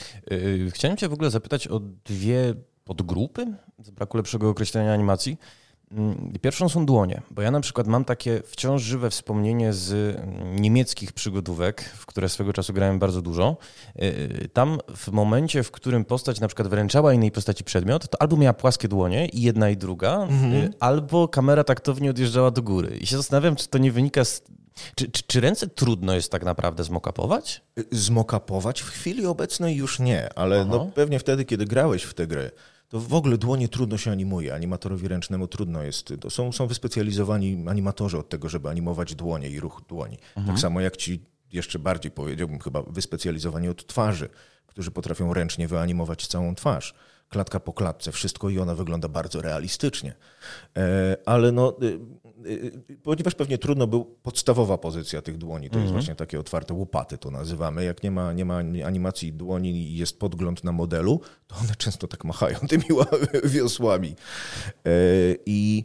[0.66, 2.54] E, chciałem Cię w ogóle zapytać o dwie
[2.84, 5.36] podgrupy, z braku lepszego określenia animacji.
[5.92, 10.16] Mm, pierwszą są dłonie, bo ja na przykład mam takie wciąż żywe wspomnienie z
[10.60, 13.56] niemieckich przygodówek, w które swego czasu grałem bardzo dużo.
[13.96, 18.36] E, tam w momencie, w którym postać na przykład wręczała innej postaci przedmiot, to albo
[18.36, 20.72] miała płaskie dłonie i jedna i druga, mhm.
[20.80, 22.96] albo kamera taktownie odjeżdżała do góry.
[23.00, 24.42] I się zastanawiam, czy to nie wynika z
[24.94, 27.62] czy, czy, czy, ręce trudno jest tak naprawdę zmokapować?
[27.90, 32.50] Zmokapować w chwili obecnej już nie, ale no pewnie wtedy, kiedy grałeś w te gry,
[32.92, 34.54] to w ogóle dłonie trudno się animuje.
[34.54, 36.12] Animatorowi ręcznemu trudno jest.
[36.28, 40.18] Są, są wyspecjalizowani animatorzy od tego, żeby animować dłonie i ruch dłoni.
[40.36, 40.46] Mhm.
[40.46, 44.28] Tak samo jak ci jeszcze bardziej powiedziałbym, chyba wyspecjalizowani od twarzy,
[44.66, 46.94] którzy potrafią ręcznie wyanimować całą twarz
[47.28, 50.14] klatka po klatce, wszystko i ona wygląda bardzo realistycznie.
[50.76, 51.98] E, ale no, y,
[53.02, 55.92] ponieważ pewnie trudno był, podstawowa pozycja tych dłoni to jest mhm.
[55.92, 57.84] właśnie takie otwarte łopaty, to nazywamy.
[57.84, 62.08] Jak nie ma, nie ma animacji dłoni i jest podgląd na modelu, to one często
[62.08, 62.84] tak machają tymi
[63.44, 64.16] wiosłami.
[64.86, 64.90] E,
[65.46, 65.84] I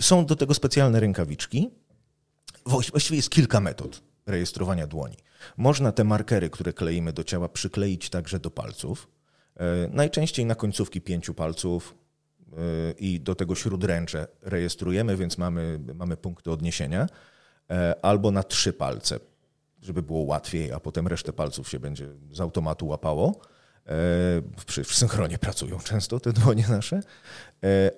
[0.00, 1.70] są do tego specjalne rękawiczki.
[2.66, 5.16] Właściwie jest kilka metod rejestrowania dłoni.
[5.56, 9.08] Można te markery, które kleimy do ciała, przykleić także do palców.
[9.56, 12.03] E, najczęściej na końcówki pięciu palców e,
[12.98, 17.06] i do tego śródręcze rejestrujemy, więc mamy, mamy punkty odniesienia,
[17.70, 19.20] e, albo na trzy palce,
[19.82, 23.40] żeby było łatwiej, a potem resztę palców się będzie z automatu łapało.
[24.66, 27.00] W, w synchronie pracują często te dłonie nasze,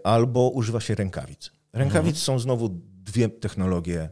[0.05, 1.51] albo używa się rękawic.
[1.73, 2.17] Rękawic mhm.
[2.17, 2.69] są znowu
[3.05, 4.11] dwie technologie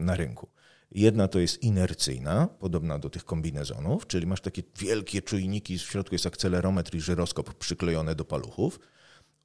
[0.00, 0.48] na rynku.
[0.90, 6.14] Jedna to jest inercyjna, podobna do tych kombinezonów, czyli masz takie wielkie czujniki, w środku
[6.14, 8.80] jest akcelerometr i żyroskop przyklejone do paluchów.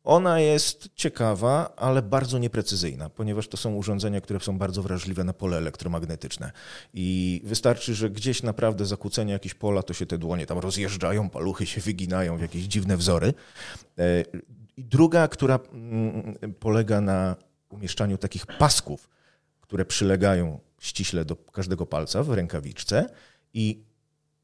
[0.03, 5.33] Ona jest ciekawa, ale bardzo nieprecyzyjna, ponieważ to są urządzenia, które są bardzo wrażliwe na
[5.33, 6.51] pole elektromagnetyczne.
[6.93, 11.65] I wystarczy, że gdzieś naprawdę zakłócenie jakieś pola, to się te dłonie tam rozjeżdżają, paluchy
[11.65, 13.33] się wyginają w jakieś dziwne wzory.
[13.97, 14.23] E,
[14.77, 17.35] I druga, która mm, polega na
[17.69, 19.09] umieszczaniu takich pasków,
[19.61, 23.09] które przylegają ściśle do każdego palca w rękawiczce
[23.53, 23.83] i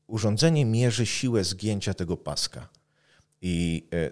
[0.08, 2.70] urządzenie mierzy siłę zgięcia tego paska.
[3.42, 4.12] I e, e,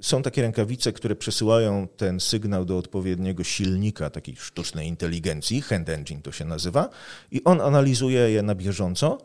[0.00, 6.22] są takie rękawice, które przesyłają ten sygnał do odpowiedniego silnika takiej sztucznej inteligencji, hand engine
[6.22, 6.88] to się nazywa,
[7.30, 9.18] i on analizuje je na bieżąco,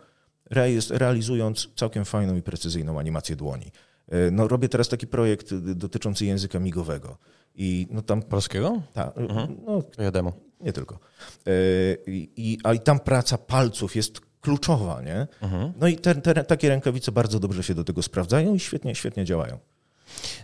[0.89, 3.71] realizując całkiem fajną i precyzyjną animację dłoni.
[4.07, 7.17] E, no, robię teraz taki projekt dotyczący języka migowego.
[7.55, 8.21] I no tam...
[8.21, 8.81] Polskiego?
[8.93, 9.17] Tak.
[9.17, 9.57] Mhm.
[9.65, 10.33] No, ja demo.
[10.61, 10.99] Nie tylko.
[11.47, 11.51] E,
[12.07, 15.27] I, a i tam praca palców jest kluczowa, nie?
[15.41, 15.73] Mhm.
[15.79, 19.25] No i te, te, takie rękawice bardzo dobrze się do tego sprawdzają i świetnie, świetnie
[19.25, 19.59] działają.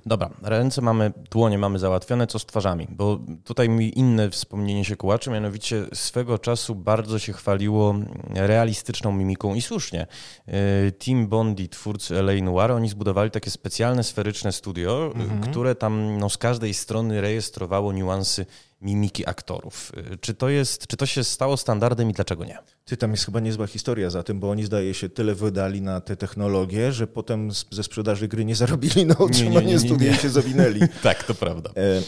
[0.05, 2.87] Dobra, ręce mamy, dłonie mamy załatwione, co z twarzami?
[2.89, 7.95] Bo tutaj mi inne wspomnienie się kołaczy, mianowicie swego czasu bardzo się chwaliło
[8.33, 10.07] realistyczną mimiką i słusznie.
[10.47, 15.41] E, Team Bondi, twórcy LA Noir, oni zbudowali takie specjalne sferyczne studio, mhm.
[15.41, 18.45] które tam no, z każdej strony rejestrowało niuansy
[18.82, 19.91] mimiki aktorów.
[20.21, 22.57] Czy to, jest, czy to się stało standardem i dlaczego nie?
[22.86, 26.01] Ty, tam jest chyba niezła historia za tym, bo oni zdaje się tyle wydali na
[26.01, 30.80] te technologie, że potem ze sprzedaży gry nie zarobili na utrzymanie studia i się zawinęli.
[31.03, 31.69] tak, to prawda.
[31.78, 32.01] E,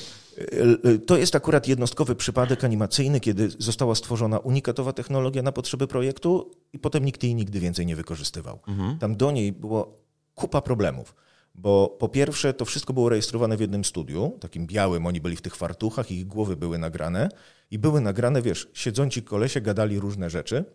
[0.93, 6.51] e, to jest akurat jednostkowy przypadek animacyjny, kiedy została stworzona unikatowa technologia na potrzeby projektu
[6.73, 8.59] i potem nikt jej nigdy więcej nie wykorzystywał.
[8.67, 8.99] Mhm.
[8.99, 11.15] Tam do niej było kupa problemów.
[11.57, 15.41] Bo po pierwsze, to wszystko było rejestrowane w jednym studiu, takim białym, oni byli w
[15.41, 17.29] tych fartuchach, ich głowy były nagrane
[17.71, 20.65] i były nagrane, wiesz, siedząci kolesie gadali różne rzeczy,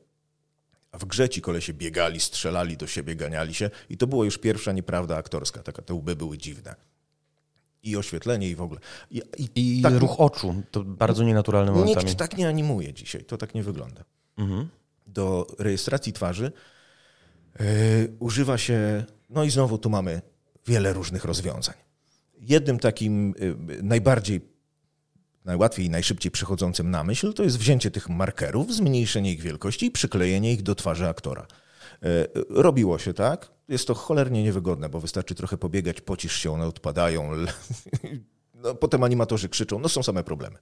[0.93, 4.39] a w grze ci kolesie biegali, strzelali do siebie, ganiali się i to była już
[4.39, 6.75] pierwsza nieprawda aktorska, taka te łby były dziwne.
[7.83, 8.81] I oświetlenie i w ogóle.
[9.11, 12.07] I, i, I tak, ruch oczu, to bardzo nienaturalne momentami.
[12.07, 14.05] Nikt tak nie animuje dzisiaj, to tak nie wygląda.
[14.39, 14.69] Mhm.
[15.07, 16.53] Do rejestracji twarzy
[17.61, 17.67] yy,
[18.19, 20.23] używa się, no i znowu tu mamy
[20.67, 21.75] wiele różnych rozwiązań.
[22.41, 23.35] Jednym takim
[23.83, 24.41] najbardziej,
[25.45, 29.91] najłatwiej i najszybciej przychodzącym na myśl to jest wzięcie tych markerów, zmniejszenie ich wielkości i
[29.91, 31.47] przyklejenie ich do twarzy aktora.
[32.49, 33.51] Robiło się tak.
[33.69, 37.31] Jest to cholernie niewygodne, bo wystarczy trochę pobiegać, pocisz się, one odpadają.
[38.55, 40.59] No, potem animatorzy krzyczą, no są same problemy.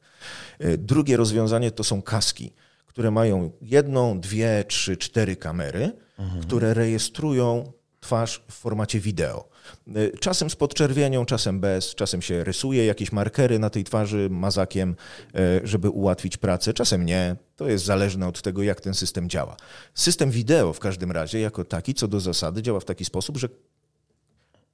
[0.78, 2.53] Drugie rozwiązanie to są kaski
[2.90, 6.42] które mają jedną, dwie, trzy, cztery kamery, mhm.
[6.42, 9.48] które rejestrują twarz w formacie wideo.
[9.96, 14.96] Y, czasem z podczerwienią, czasem bez, czasem się rysuje jakieś markery na tej twarzy mazakiem,
[15.34, 17.36] y, żeby ułatwić pracę, czasem nie.
[17.57, 19.57] To jest zależne od tego, jak ten system działa.
[19.94, 23.48] System wideo w każdym razie, jako taki, co do zasady, działa w taki sposób, że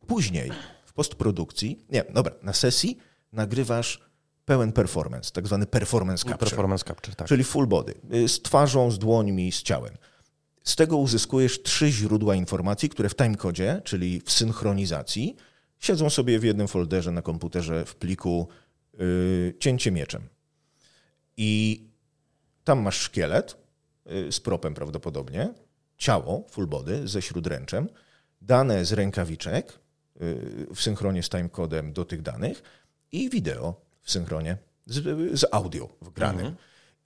[0.07, 0.51] później
[0.85, 2.99] w postprodukcji, nie, dobra, na sesji
[3.33, 4.01] nagrywasz
[4.45, 6.51] pełen performance, tak zwany performance capture.
[6.51, 7.29] Performance capture, tak.
[7.29, 9.95] Czyli full body, y, z twarzą, z dłońmi, z ciałem.
[10.67, 15.37] Z tego uzyskujesz trzy źródła informacji, które w timecodzie, czyli w synchronizacji,
[15.79, 18.49] siedzą sobie w jednym folderze na komputerze w pliku
[18.99, 20.29] yy, cięcie mieczem.
[21.37, 21.83] I
[22.65, 23.57] tam masz szkielet
[24.07, 25.55] yy, z propem prawdopodobnie,
[25.97, 27.89] ciało full body ze śródręczem,
[28.41, 29.79] dane z rękawiczek
[30.21, 32.63] yy, w synchronie z timecodem do tych danych
[33.13, 36.47] i wideo w synchronie z, z audio wgranym.
[36.47, 36.57] Mhm.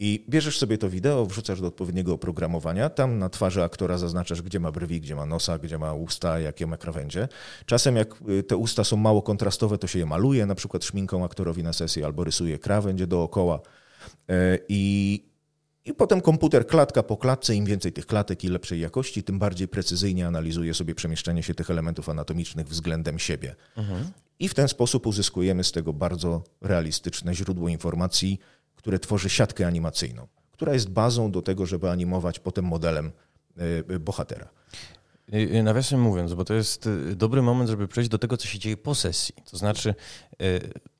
[0.02, 4.60] I bierzesz sobie to wideo, wrzucasz do odpowiedniego oprogramowania, tam na twarzy aktora zaznaczasz, gdzie
[4.60, 7.28] ma brwi, gdzie ma nosa, gdzie ma usta, jakie ma krawędzie.
[7.66, 11.24] Czasem jak y, te usta są mało kontrastowe, to się je maluje, na przykład szminką
[11.24, 13.60] aktorowi na sesji, albo rysuje krawędzie dookoła.
[14.28, 15.24] E, I,
[15.84, 19.68] i potem komputer klatka po klatce, im więcej tych klatek i lepszej jakości, tym bardziej
[19.68, 23.56] precyzyjnie analizuje sobie przemieszczenie się tych elementów anatomicznych względem siebie.
[23.76, 24.10] Mhm.
[24.38, 28.38] I w ten sposób uzyskujemy z tego bardzo realistyczne źródło informacji,
[28.80, 33.12] które tworzy siatkę animacyjną, która jest bazą do tego, żeby animować potem modelem
[33.88, 34.48] e, bohatera.
[35.62, 38.94] Nawiasem mówiąc, bo to jest dobry moment, żeby przejść do tego, co się dzieje po
[38.94, 39.34] sesji.
[39.50, 39.94] To znaczy,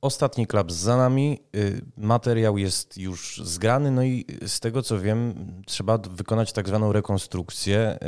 [0.01, 1.39] ostatni klaps za nami,
[1.97, 5.35] materiał jest już zgrany, no i z tego co wiem,
[5.67, 7.99] trzeba wykonać tak zwaną rekonstrukcję,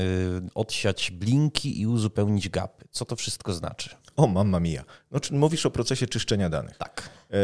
[0.54, 2.84] odsiać blinki i uzupełnić gapy.
[2.90, 3.90] Co to wszystko znaczy?
[4.16, 4.84] O, mamma mia.
[5.10, 6.76] No, czy mówisz o procesie czyszczenia danych.
[6.78, 7.10] Tak.
[7.30, 7.36] E,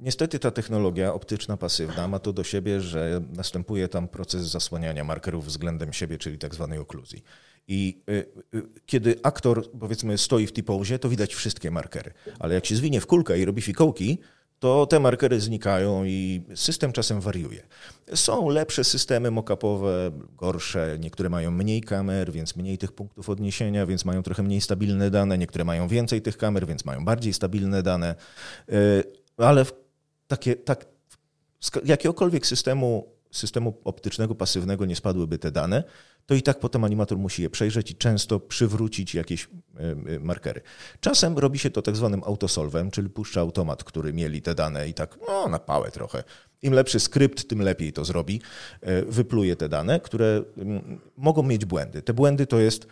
[0.00, 5.46] niestety ta technologia optyczna pasywna ma to do siebie, że następuje tam proces zasłaniania markerów
[5.46, 7.22] względem siebie, czyli tak zwanej okluzji.
[7.68, 12.12] I y, y, kiedy aktor, powiedzmy, stoi w T-pose, to widać wszystkie markery.
[12.38, 14.18] Ale jak się zwinie w kulkę i robi fikołki,
[14.58, 17.62] to te markery znikają i system czasem wariuje.
[18.14, 20.96] Są lepsze systemy mockupowe, gorsze.
[21.00, 25.38] Niektóre mają mniej kamer, więc mniej tych punktów odniesienia, więc mają trochę mniej stabilne dane.
[25.38, 28.14] Niektóre mają więcej tych kamer, więc mają bardziej stabilne dane.
[28.72, 29.04] Y,
[29.36, 29.64] ale
[30.26, 30.86] takie, tak,
[31.84, 35.84] jakiegokolwiek systemu, systemu optycznego pasywnego nie spadłyby te dane,
[36.26, 39.48] to i tak potem animator musi je przejrzeć i często przywrócić jakieś
[40.20, 40.60] markery.
[41.00, 44.94] Czasem robi się to tak zwanym autosolwem, czyli puszcza automat, który mieli te dane i
[44.94, 46.24] tak no, na pałę trochę.
[46.62, 48.40] Im lepszy skrypt, tym lepiej to zrobi.
[48.80, 52.02] E, wypluje te dane, które mm, mogą mieć błędy.
[52.02, 52.86] Te błędy to jest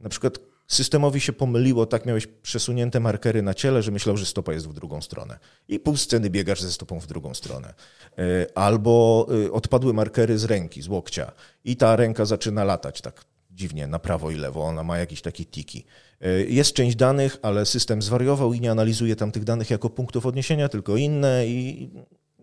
[0.00, 0.38] na przykład
[0.70, 4.72] systemowi się pomyliło, tak miałeś przesunięte markery na ciele, że myślał, że stopa jest w
[4.72, 5.38] drugą stronę.
[5.68, 7.74] I pół sceny biegasz ze stopą w drugą stronę.
[8.18, 11.32] E, albo e, odpadły markery z ręki, z łokcia
[11.64, 15.44] i ta ręka zaczyna latać tak dziwnie na prawo i lewo, ona ma jakieś takie
[15.44, 15.84] tiki.
[16.20, 20.26] E, jest część danych, ale system zwariował i nie analizuje tam tych danych jako punktów
[20.26, 21.90] odniesienia, tylko inne i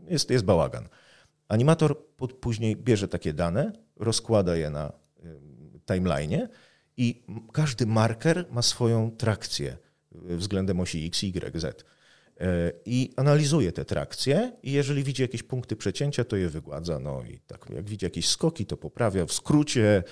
[0.07, 0.89] jest, jest bałagan.
[1.47, 1.97] Animator
[2.41, 4.91] później bierze takie dane, rozkłada je na
[5.85, 6.47] timeline'ie
[6.97, 9.77] i każdy marker ma swoją trakcję
[10.11, 11.85] względem osi X, Y, Z.
[12.39, 16.99] E, I analizuje te trakcje i jeżeli widzi jakieś punkty przecięcia, to je wygładza.
[16.99, 19.25] No i tak jak widzi jakieś skoki, to poprawia.
[19.25, 20.03] W skrócie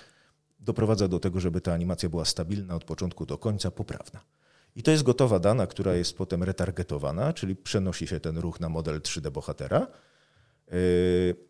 [0.59, 4.19] doprowadza do tego, żeby ta animacja była stabilna od początku do końca, poprawna.
[4.75, 8.69] I to jest gotowa dana, która jest potem retargetowana, czyli przenosi się ten ruch na
[8.69, 9.87] model 3D bohatera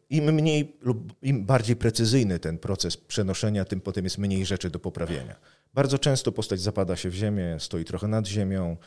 [0.10, 4.80] Im mniej lub im bardziej precyzyjny ten proces przenoszenia, tym potem jest mniej rzeczy do
[4.80, 5.36] poprawienia.
[5.74, 8.78] Bardzo często postać zapada się w ziemię, stoi trochę nad ziemią,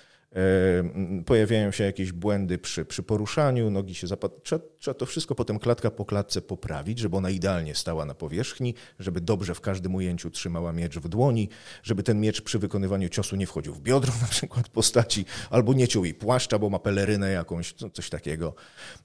[1.26, 4.40] pojawiają się jakieś błędy przy, przy poruszaniu, nogi się zapadają.
[4.40, 8.74] Trzeba, trzeba, to wszystko potem klatka po klatce poprawić, żeby ona idealnie stała na powierzchni,
[8.98, 11.48] żeby dobrze w każdym ujęciu trzymała miecz w dłoni,
[11.82, 15.88] żeby ten miecz przy wykonywaniu ciosu nie wchodził w biodro na przykład postaci, albo nie
[15.88, 18.54] ciął jej płaszcza, bo ma pelerynę jakąś, coś takiego.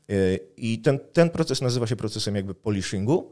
[0.10, 3.32] E, I ten, ten proces nazywa się procesem jakby polishingu,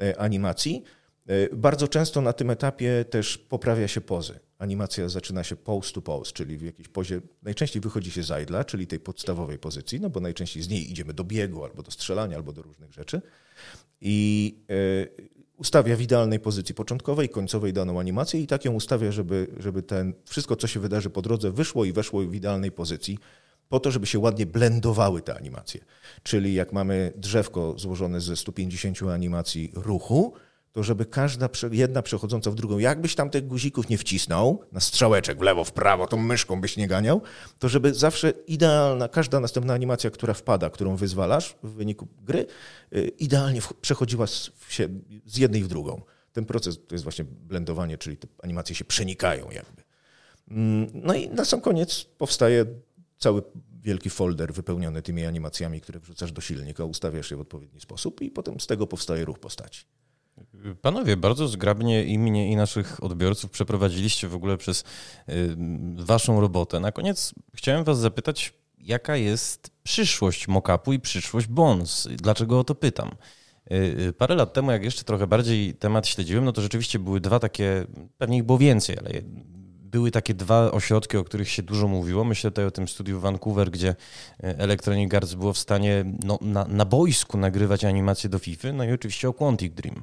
[0.00, 0.82] e, animacji.
[1.26, 6.02] E, bardzo często na tym etapie też poprawia się pozy animacja zaczyna się pose to
[6.02, 10.10] pose, czyli w jakiejś pozie, najczęściej wychodzi się z idla, czyli tej podstawowej pozycji, no
[10.10, 13.22] bo najczęściej z niej idziemy do biegu, albo do strzelania, albo do różnych rzeczy.
[14.00, 19.46] I y, ustawia w idealnej pozycji początkowej, końcowej daną animację i tak ją ustawia, żeby,
[19.56, 23.18] żeby ten, wszystko, co się wydarzy po drodze, wyszło i weszło w idealnej pozycji,
[23.68, 25.80] po to, żeby się ładnie blendowały te animacje.
[26.22, 30.34] Czyli jak mamy drzewko złożone ze 150 animacji ruchu,
[30.72, 35.38] to żeby każda, jedna przechodząca w drugą, jakbyś tam tych guzików nie wcisnął na strzałeczek
[35.38, 37.22] w lewo, w prawo, tą myszką byś nie ganiał,
[37.58, 42.46] to żeby zawsze idealna, każda następna animacja, która wpada, którą wyzwalasz w wyniku gry,
[42.96, 44.50] y, idealnie przechodziła z,
[45.26, 46.02] z jednej w drugą.
[46.32, 49.82] Ten proces to jest właśnie blendowanie, czyli te animacje się przenikają jakby.
[50.50, 52.66] Mm, no i na sam koniec powstaje
[53.18, 53.42] cały
[53.82, 58.30] wielki folder wypełniony tymi animacjami, które wrzucasz do silnika, ustawiasz je w odpowiedni sposób i
[58.30, 59.84] potem z tego powstaje ruch postaci.
[60.82, 64.80] Panowie, bardzo zgrabnie i mnie i naszych odbiorców przeprowadziliście w ogóle przez
[65.28, 65.56] y,
[65.96, 66.80] waszą robotę.
[66.80, 72.08] Na koniec chciałem was zapytać, jaka jest przyszłość mockupu i przyszłość Bones?
[72.16, 73.10] Dlaczego o to pytam?
[73.72, 73.74] Y,
[74.08, 77.38] y, parę lat temu, jak jeszcze trochę bardziej temat śledziłem, no to rzeczywiście były dwa
[77.38, 77.86] takie,
[78.18, 79.10] pewnie ich było więcej, ale
[79.92, 82.24] były takie dwa ośrodki, o których się dużo mówiło.
[82.24, 83.94] Myślę tutaj o tym studiu w Vancouver, gdzie
[84.38, 88.92] Electronic Arts było w stanie no, na, na boisku nagrywać animacje do FIFA, no i
[88.92, 90.02] oczywiście o Quantic Dream,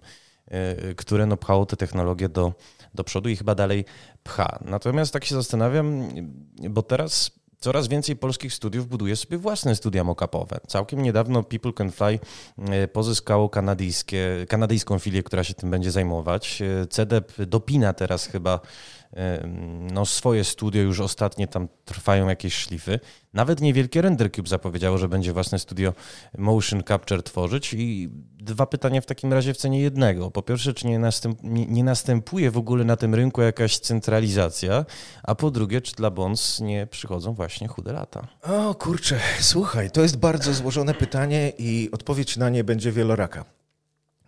[0.97, 2.53] które no, pchało tę technologię do,
[2.93, 3.85] do przodu i chyba dalej
[4.23, 4.59] pcha.
[4.65, 6.09] Natomiast tak się zastanawiam,
[6.69, 10.59] bo teraz coraz więcej polskich studiów buduje sobie własne studia mockupowe.
[10.67, 12.19] Całkiem niedawno People Can Fly
[12.57, 13.49] e, pozyskało
[14.47, 16.63] kanadyjską filię, która się tym będzie zajmować.
[16.89, 18.59] CDEP dopina teraz chyba
[19.91, 22.99] no, swoje studio, już ostatnie tam trwają jakieś szlify.
[23.33, 25.93] Nawet niewielkie Render Cube zapowiedziało, że będzie własne studio
[26.37, 30.31] Motion Capture tworzyć i dwa pytania w takim razie w cenie jednego.
[30.31, 34.85] Po pierwsze, czy nie, następ, nie, nie następuje w ogóle na tym rynku jakaś centralizacja,
[35.23, 38.27] a po drugie, czy dla Bonds nie przychodzą właśnie chude lata?
[38.43, 43.58] O kurczę, słuchaj, to jest bardzo złożone pytanie i odpowiedź na nie będzie wieloraka.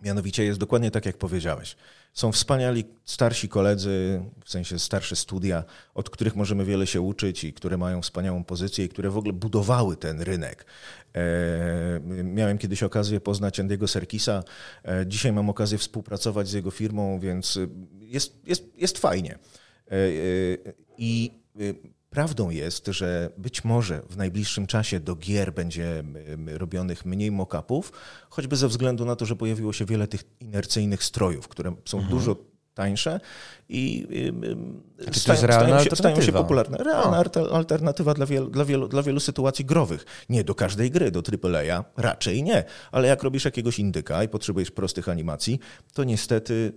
[0.02, 1.76] Mianowicie jest dokładnie tak, jak powiedziałeś.
[2.12, 7.52] Są wspaniali starsi koledzy, w sensie starsze studia, od których możemy wiele się uczyć i
[7.52, 10.66] które mają wspaniałą pozycję i które w ogóle budowały ten rynek.
[11.14, 14.42] E, miałem kiedyś okazję poznać Andiego Serkisa.
[14.84, 17.58] E, dzisiaj mam okazję współpracować z jego firmą, więc
[18.00, 19.38] jest, jest, jest fajnie.
[19.90, 19.96] E,
[20.98, 21.30] I
[22.12, 26.04] Prawdą jest, że być może w najbliższym czasie do gier będzie
[26.46, 27.92] robionych mniej mock-upów,
[28.30, 32.18] choćby ze względu na to, że pojawiło się wiele tych inercyjnych strojów, które są mhm.
[32.18, 32.36] dużo
[32.74, 33.20] tańsze
[33.68, 34.06] i
[34.98, 36.78] znaczy, stają, stają, się, stają, się, popularne.
[36.78, 37.56] Realna o.
[37.56, 40.04] alternatywa dla wielu, dla, wielu, dla wielu sytuacji growych.
[40.28, 44.70] Nie do każdej gry, do AAA raczej nie, ale jak robisz jakiegoś indyka i potrzebujesz
[44.70, 45.58] prostych animacji,
[45.92, 46.72] to niestety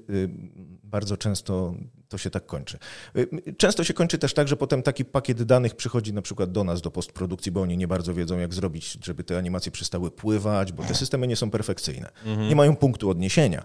[0.84, 1.76] bardzo często
[2.16, 2.78] to się tak kończy.
[3.58, 6.82] Często się kończy też tak, że potem taki pakiet danych przychodzi na przykład do nas,
[6.82, 10.84] do postprodukcji, bo oni nie bardzo wiedzą, jak zrobić, żeby te animacje przestały pływać, bo
[10.84, 12.10] te systemy nie są perfekcyjne.
[12.26, 12.50] Mhm.
[12.50, 13.64] Nie mają punktu odniesienia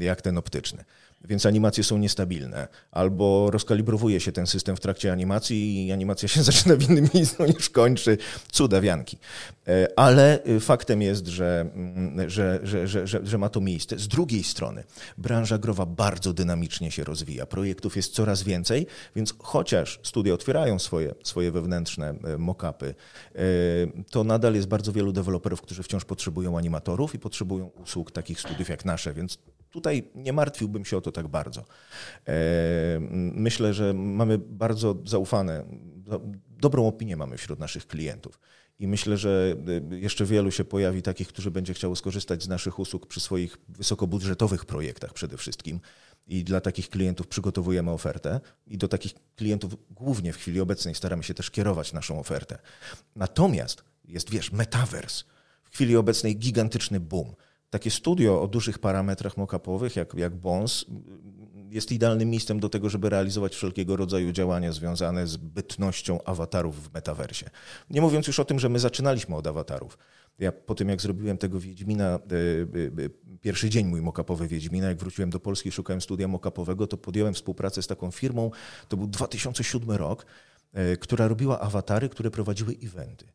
[0.00, 0.84] jak ten optyczny
[1.24, 2.68] więc animacje są niestabilne.
[2.90, 7.44] Albo rozkalibrowuje się ten system w trakcie animacji i animacja się zaczyna w innym miejscu
[7.44, 8.18] niż kończy.
[8.52, 9.18] Cudawianki.
[9.68, 13.98] E, ale y, faktem jest, że, mm, że, że, że, że, że ma to miejsce.
[13.98, 14.84] Z drugiej strony,
[15.18, 17.46] branża growa bardzo dynamicznie się rozwija.
[17.46, 22.94] Projektów jest coraz więcej, więc chociaż studia otwierają swoje, swoje wewnętrzne e, mock-upy, e,
[24.10, 28.68] to nadal jest bardzo wielu deweloperów, którzy wciąż potrzebują animatorów i potrzebują usług takich studiów
[28.68, 29.38] jak nasze, więc
[29.74, 31.64] Tutaj nie martwiłbym się o to tak bardzo.
[32.28, 32.34] E,
[33.34, 35.64] myślę, że mamy bardzo zaufane,
[36.48, 38.40] dobrą opinię mamy wśród naszych klientów.
[38.78, 39.56] I myślę, że
[39.92, 43.56] e, jeszcze wielu się pojawi takich, którzy będzie chciało skorzystać z naszych usług przy swoich
[43.68, 45.80] wysokobudżetowych projektach przede wszystkim.
[46.26, 51.22] I dla takich klientów przygotowujemy ofertę i do takich klientów głównie w chwili obecnej staramy
[51.22, 52.58] się też kierować naszą ofertę.
[53.16, 55.24] Natomiast jest, wiesz, metavers.
[55.64, 57.34] W chwili obecnej gigantyczny boom
[57.74, 60.84] takie studio o dużych parametrach mockupowych, jak, jak Bones,
[61.70, 66.94] jest idealnym miejscem do tego, żeby realizować wszelkiego rodzaju działania związane z bytnością awatarów w
[66.94, 67.50] metaversie.
[67.90, 69.98] Nie mówiąc już o tym, że my zaczynaliśmy od awatarów.
[70.38, 72.18] Ja po tym, jak zrobiłem tego Wiedźmina, e, e,
[73.04, 77.34] e, pierwszy dzień mój mokapowy Wiedźmina, jak wróciłem do Polski, szukałem studia mokapowego, to podjąłem
[77.34, 78.50] współpracę z taką firmą,
[78.88, 80.26] to był 2007 rok,
[81.00, 83.26] która robiła awatary, które prowadziły eventy.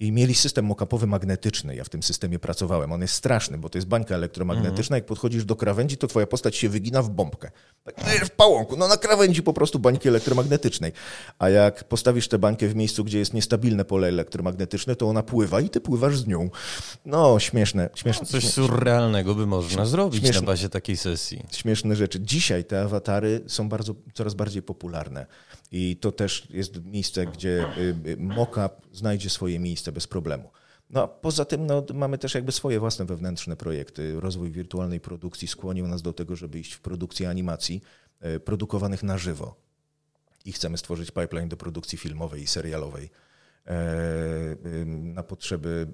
[0.00, 1.76] I mieli system mokapowy magnetyczny.
[1.76, 2.92] Ja w tym systemie pracowałem.
[2.92, 4.96] On jest straszny, bo to jest bańka elektromagnetyczna.
[4.96, 7.50] Jak podchodzisz do krawędzi, to twoja postać się wygina w bombkę.
[7.84, 10.92] Tak w pałąku, no na krawędzi po prostu bańki elektromagnetycznej.
[11.38, 15.60] A jak postawisz tę bańkę w miejscu, gdzie jest niestabilne pole elektromagnetyczne, to ona pływa
[15.60, 16.50] i ty pływasz z nią.
[17.06, 17.90] No, śmieszne.
[17.94, 18.66] śmieszne no, coś śmieszne.
[18.66, 21.42] surrealnego by można zrobić śmieszne, na bazie takiej sesji.
[21.52, 22.20] Śmieszne rzeczy.
[22.20, 25.26] Dzisiaj te awatary są bardzo, coraz bardziej popularne.
[25.72, 30.50] I to też jest miejsce, gdzie y, y, mockup znajdzie swoje miejsce bez problemu.
[30.90, 34.20] No a poza tym no, mamy też jakby swoje własne wewnętrzne projekty.
[34.20, 37.82] Rozwój wirtualnej produkcji skłonił nas do tego, żeby iść w produkcję animacji
[38.20, 39.56] e, produkowanych na żywo.
[40.44, 43.10] I chcemy stworzyć pipeline do produkcji filmowej i serialowej
[43.66, 43.74] e,
[44.86, 45.86] na potrzeby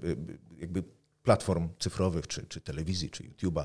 [0.58, 0.82] jakby
[1.22, 3.64] platform cyfrowych, czy, czy telewizji, czy YouTube'a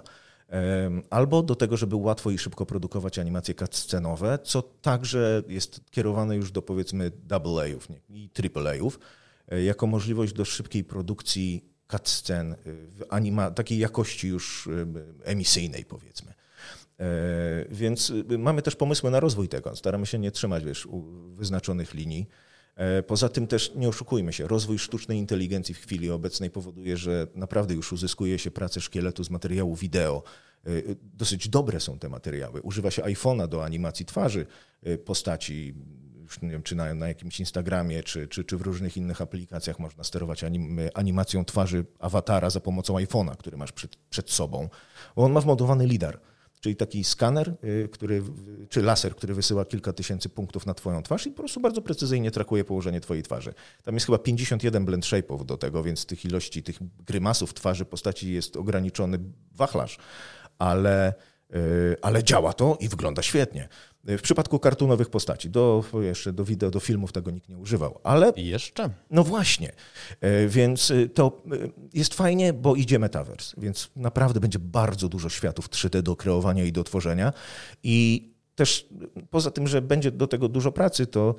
[1.09, 6.51] albo do tego, żeby łatwo i szybko produkować animacje cutscenowe, co także jest kierowane już
[6.51, 8.99] do powiedzmy double A'ów i triple A'ów,
[9.47, 15.85] e, jako możliwość do szybkiej produkcji cutscen e, w anima- takiej jakości już e, emisyjnej
[15.85, 16.33] powiedzmy.
[17.69, 19.75] Więc mamy też pomysły na rozwój tego.
[19.75, 20.87] Staramy się nie trzymać wiesz,
[21.35, 22.27] wyznaczonych linii.
[23.07, 27.73] Poza tym też nie oszukujmy się, rozwój sztucznej inteligencji w chwili obecnej powoduje, że naprawdę
[27.73, 30.23] już uzyskuje się pracę szkieletu z materiału wideo.
[31.13, 32.61] Dosyć dobre są te materiały.
[32.61, 34.45] Używa się iPhone'a do animacji twarzy
[35.05, 35.75] postaci,
[36.23, 39.79] już nie wiem, czy na, na jakimś Instagramie, czy, czy, czy w różnych innych aplikacjach
[39.79, 44.69] można sterować anim, animacją twarzy awatara za pomocą iPhone'a, który masz przed, przed sobą.
[45.15, 46.19] Bo on ma wmodowany lidar
[46.59, 48.23] czyli taki skaner, y, który,
[48.69, 52.31] czy laser, który wysyła kilka tysięcy punktów na twoją twarz i po prostu bardzo precyzyjnie
[52.31, 53.53] trakuje położenie twojej twarzy.
[53.83, 58.33] Tam jest chyba 51 blend shape'ów do tego, więc tych ilości, tych grymasów twarzy postaci
[58.33, 59.19] jest ograniczony
[59.55, 59.97] wachlarz,
[60.59, 61.13] ale,
[61.55, 63.69] y, ale działa to i wygląda świetnie.
[64.07, 68.33] W przypadku kartunowych postaci, do, jeszcze do wideo, do filmów tego nikt nie używał, ale...
[68.35, 68.89] I jeszcze?
[69.11, 69.71] No właśnie,
[70.21, 71.57] e, więc e, to e,
[71.93, 76.71] jest fajnie, bo idzie metaverse, więc naprawdę będzie bardzo dużo światów 3D do kreowania i
[76.71, 77.33] do tworzenia.
[77.83, 78.89] I też
[79.29, 81.35] poza tym, że będzie do tego dużo pracy, to,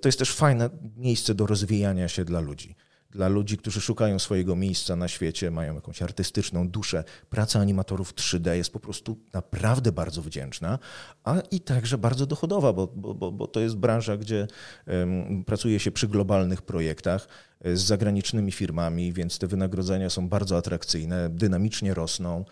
[0.00, 2.76] to jest też fajne miejsce do rozwijania się dla ludzi
[3.14, 7.04] dla ludzi, którzy szukają swojego miejsca na świecie, mają jakąś artystyczną duszę.
[7.30, 10.78] Praca animatorów 3D jest po prostu naprawdę bardzo wdzięczna,
[11.24, 14.46] a i także bardzo dochodowa, bo, bo, bo to jest branża, gdzie
[14.86, 17.28] um, pracuje się przy globalnych projektach
[17.60, 22.44] e, z zagranicznymi firmami, więc te wynagrodzenia są bardzo atrakcyjne, dynamicznie rosną.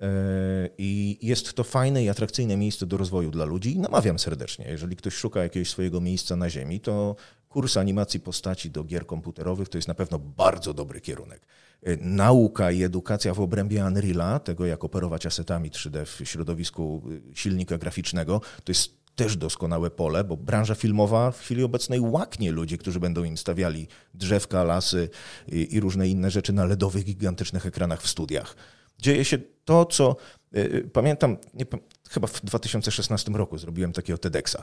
[0.00, 3.78] E, I jest to fajne i atrakcyjne miejsce do rozwoju dla ludzi.
[3.78, 7.16] Namawiam serdecznie, jeżeli ktoś szuka jakiegoś swojego miejsca na Ziemi, to
[7.58, 11.46] Kurs animacji postaci do gier komputerowych to jest na pewno bardzo dobry kierunek.
[11.82, 17.02] E, nauka i edukacja w obrębie Unreala, tego jak operować asetami 3D w środowisku
[17.32, 22.52] e, silnika graficznego, to jest też doskonałe pole, bo branża filmowa w chwili obecnej łaknie
[22.52, 25.08] ludzi, którzy będą im stawiali drzewka, lasy
[25.48, 28.56] i, i różne inne rzeczy na LEDowych, gigantycznych ekranach w studiach.
[28.98, 30.16] Dzieje się to, co
[30.52, 31.64] e, pamiętam, nie,
[32.08, 34.56] chyba w 2016 roku zrobiłem takiego TEDxa,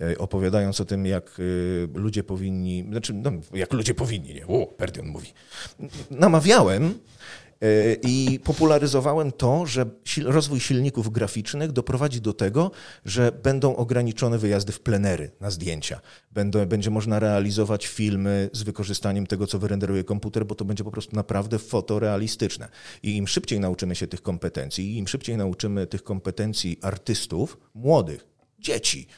[0.00, 1.38] e, opowiadając o tym, jak
[1.94, 5.32] e, ludzie powinni, znaczy, no, jak ludzie powinni, nie, o, Perdion mówi.
[6.10, 6.94] Namawiałem
[8.02, 9.86] I popularyzowałem to, że
[10.24, 12.70] rozwój silników graficznych doprowadzi do tego,
[13.04, 16.00] że będą ograniczone wyjazdy w plenery na zdjęcia.
[16.32, 20.90] Będą, będzie można realizować filmy z wykorzystaniem tego, co wyrenderuje komputer, bo to będzie po
[20.90, 22.68] prostu naprawdę fotorealistyczne.
[23.02, 28.26] I im szybciej nauczymy się tych kompetencji, im szybciej nauczymy tych kompetencji artystów, młodych,
[28.58, 29.08] dzieci,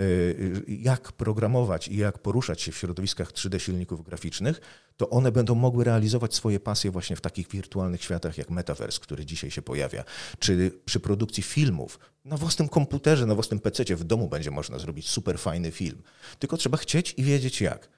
[0.00, 4.60] Y, jak programować i jak poruszać się w środowiskach 3D silników graficznych,
[4.96, 9.26] to one będą mogły realizować swoje pasje właśnie w takich wirtualnych światach jak Metaverse, który
[9.26, 10.04] dzisiaj się pojawia,
[10.38, 15.08] czy przy produkcji filmów na własnym komputerze, na własnym PC w domu będzie można zrobić
[15.08, 16.02] super fajny film.
[16.38, 17.88] Tylko trzeba chcieć i wiedzieć jak.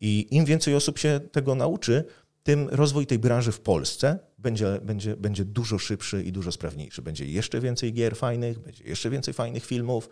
[0.00, 2.04] I im więcej osób się tego nauczy,
[2.48, 7.02] tym rozwój tej branży w Polsce będzie, będzie, będzie dużo szybszy i dużo sprawniejszy.
[7.02, 10.08] Będzie jeszcze więcej gier fajnych, będzie jeszcze więcej fajnych filmów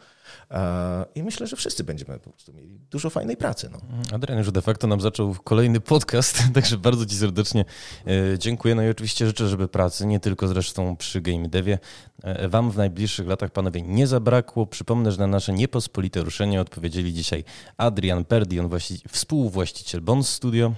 [1.15, 3.71] i myślę, że wszyscy będziemy po prostu mieli dużo fajnej pracy.
[3.73, 3.79] No.
[4.15, 7.65] Adrian już de facto nam zaczął kolejny podcast, także bardzo Ci serdecznie
[8.07, 8.75] e, dziękuję.
[8.75, 11.79] No i oczywiście życzę, żeby pracy, nie tylko zresztą przy Game Devie,
[12.23, 14.67] e, Wam w najbliższych latach, panowie, nie zabrakło.
[14.67, 17.45] Przypomnę, że na nasze niepospolite ruszenie odpowiedzieli dzisiaj
[17.77, 18.71] Adrian Perdion,
[19.09, 20.75] współwłaściciel Bond Studio.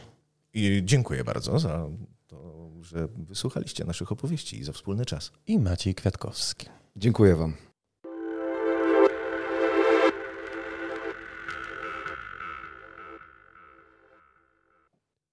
[0.59, 1.89] I dziękuję bardzo za
[2.27, 5.33] to, że wysłuchaliście naszych opowieści i za wspólny czas.
[5.47, 6.67] I Maciej Kwiatkowski.
[6.97, 7.57] Dziękuję Wam.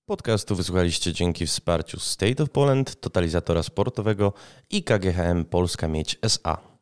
[0.06, 4.34] Podcastu wysłuchaliście dzięki wsparciu State of Poland, totalizatora sportowego
[4.70, 6.75] i KGHM Polska Mieć SA.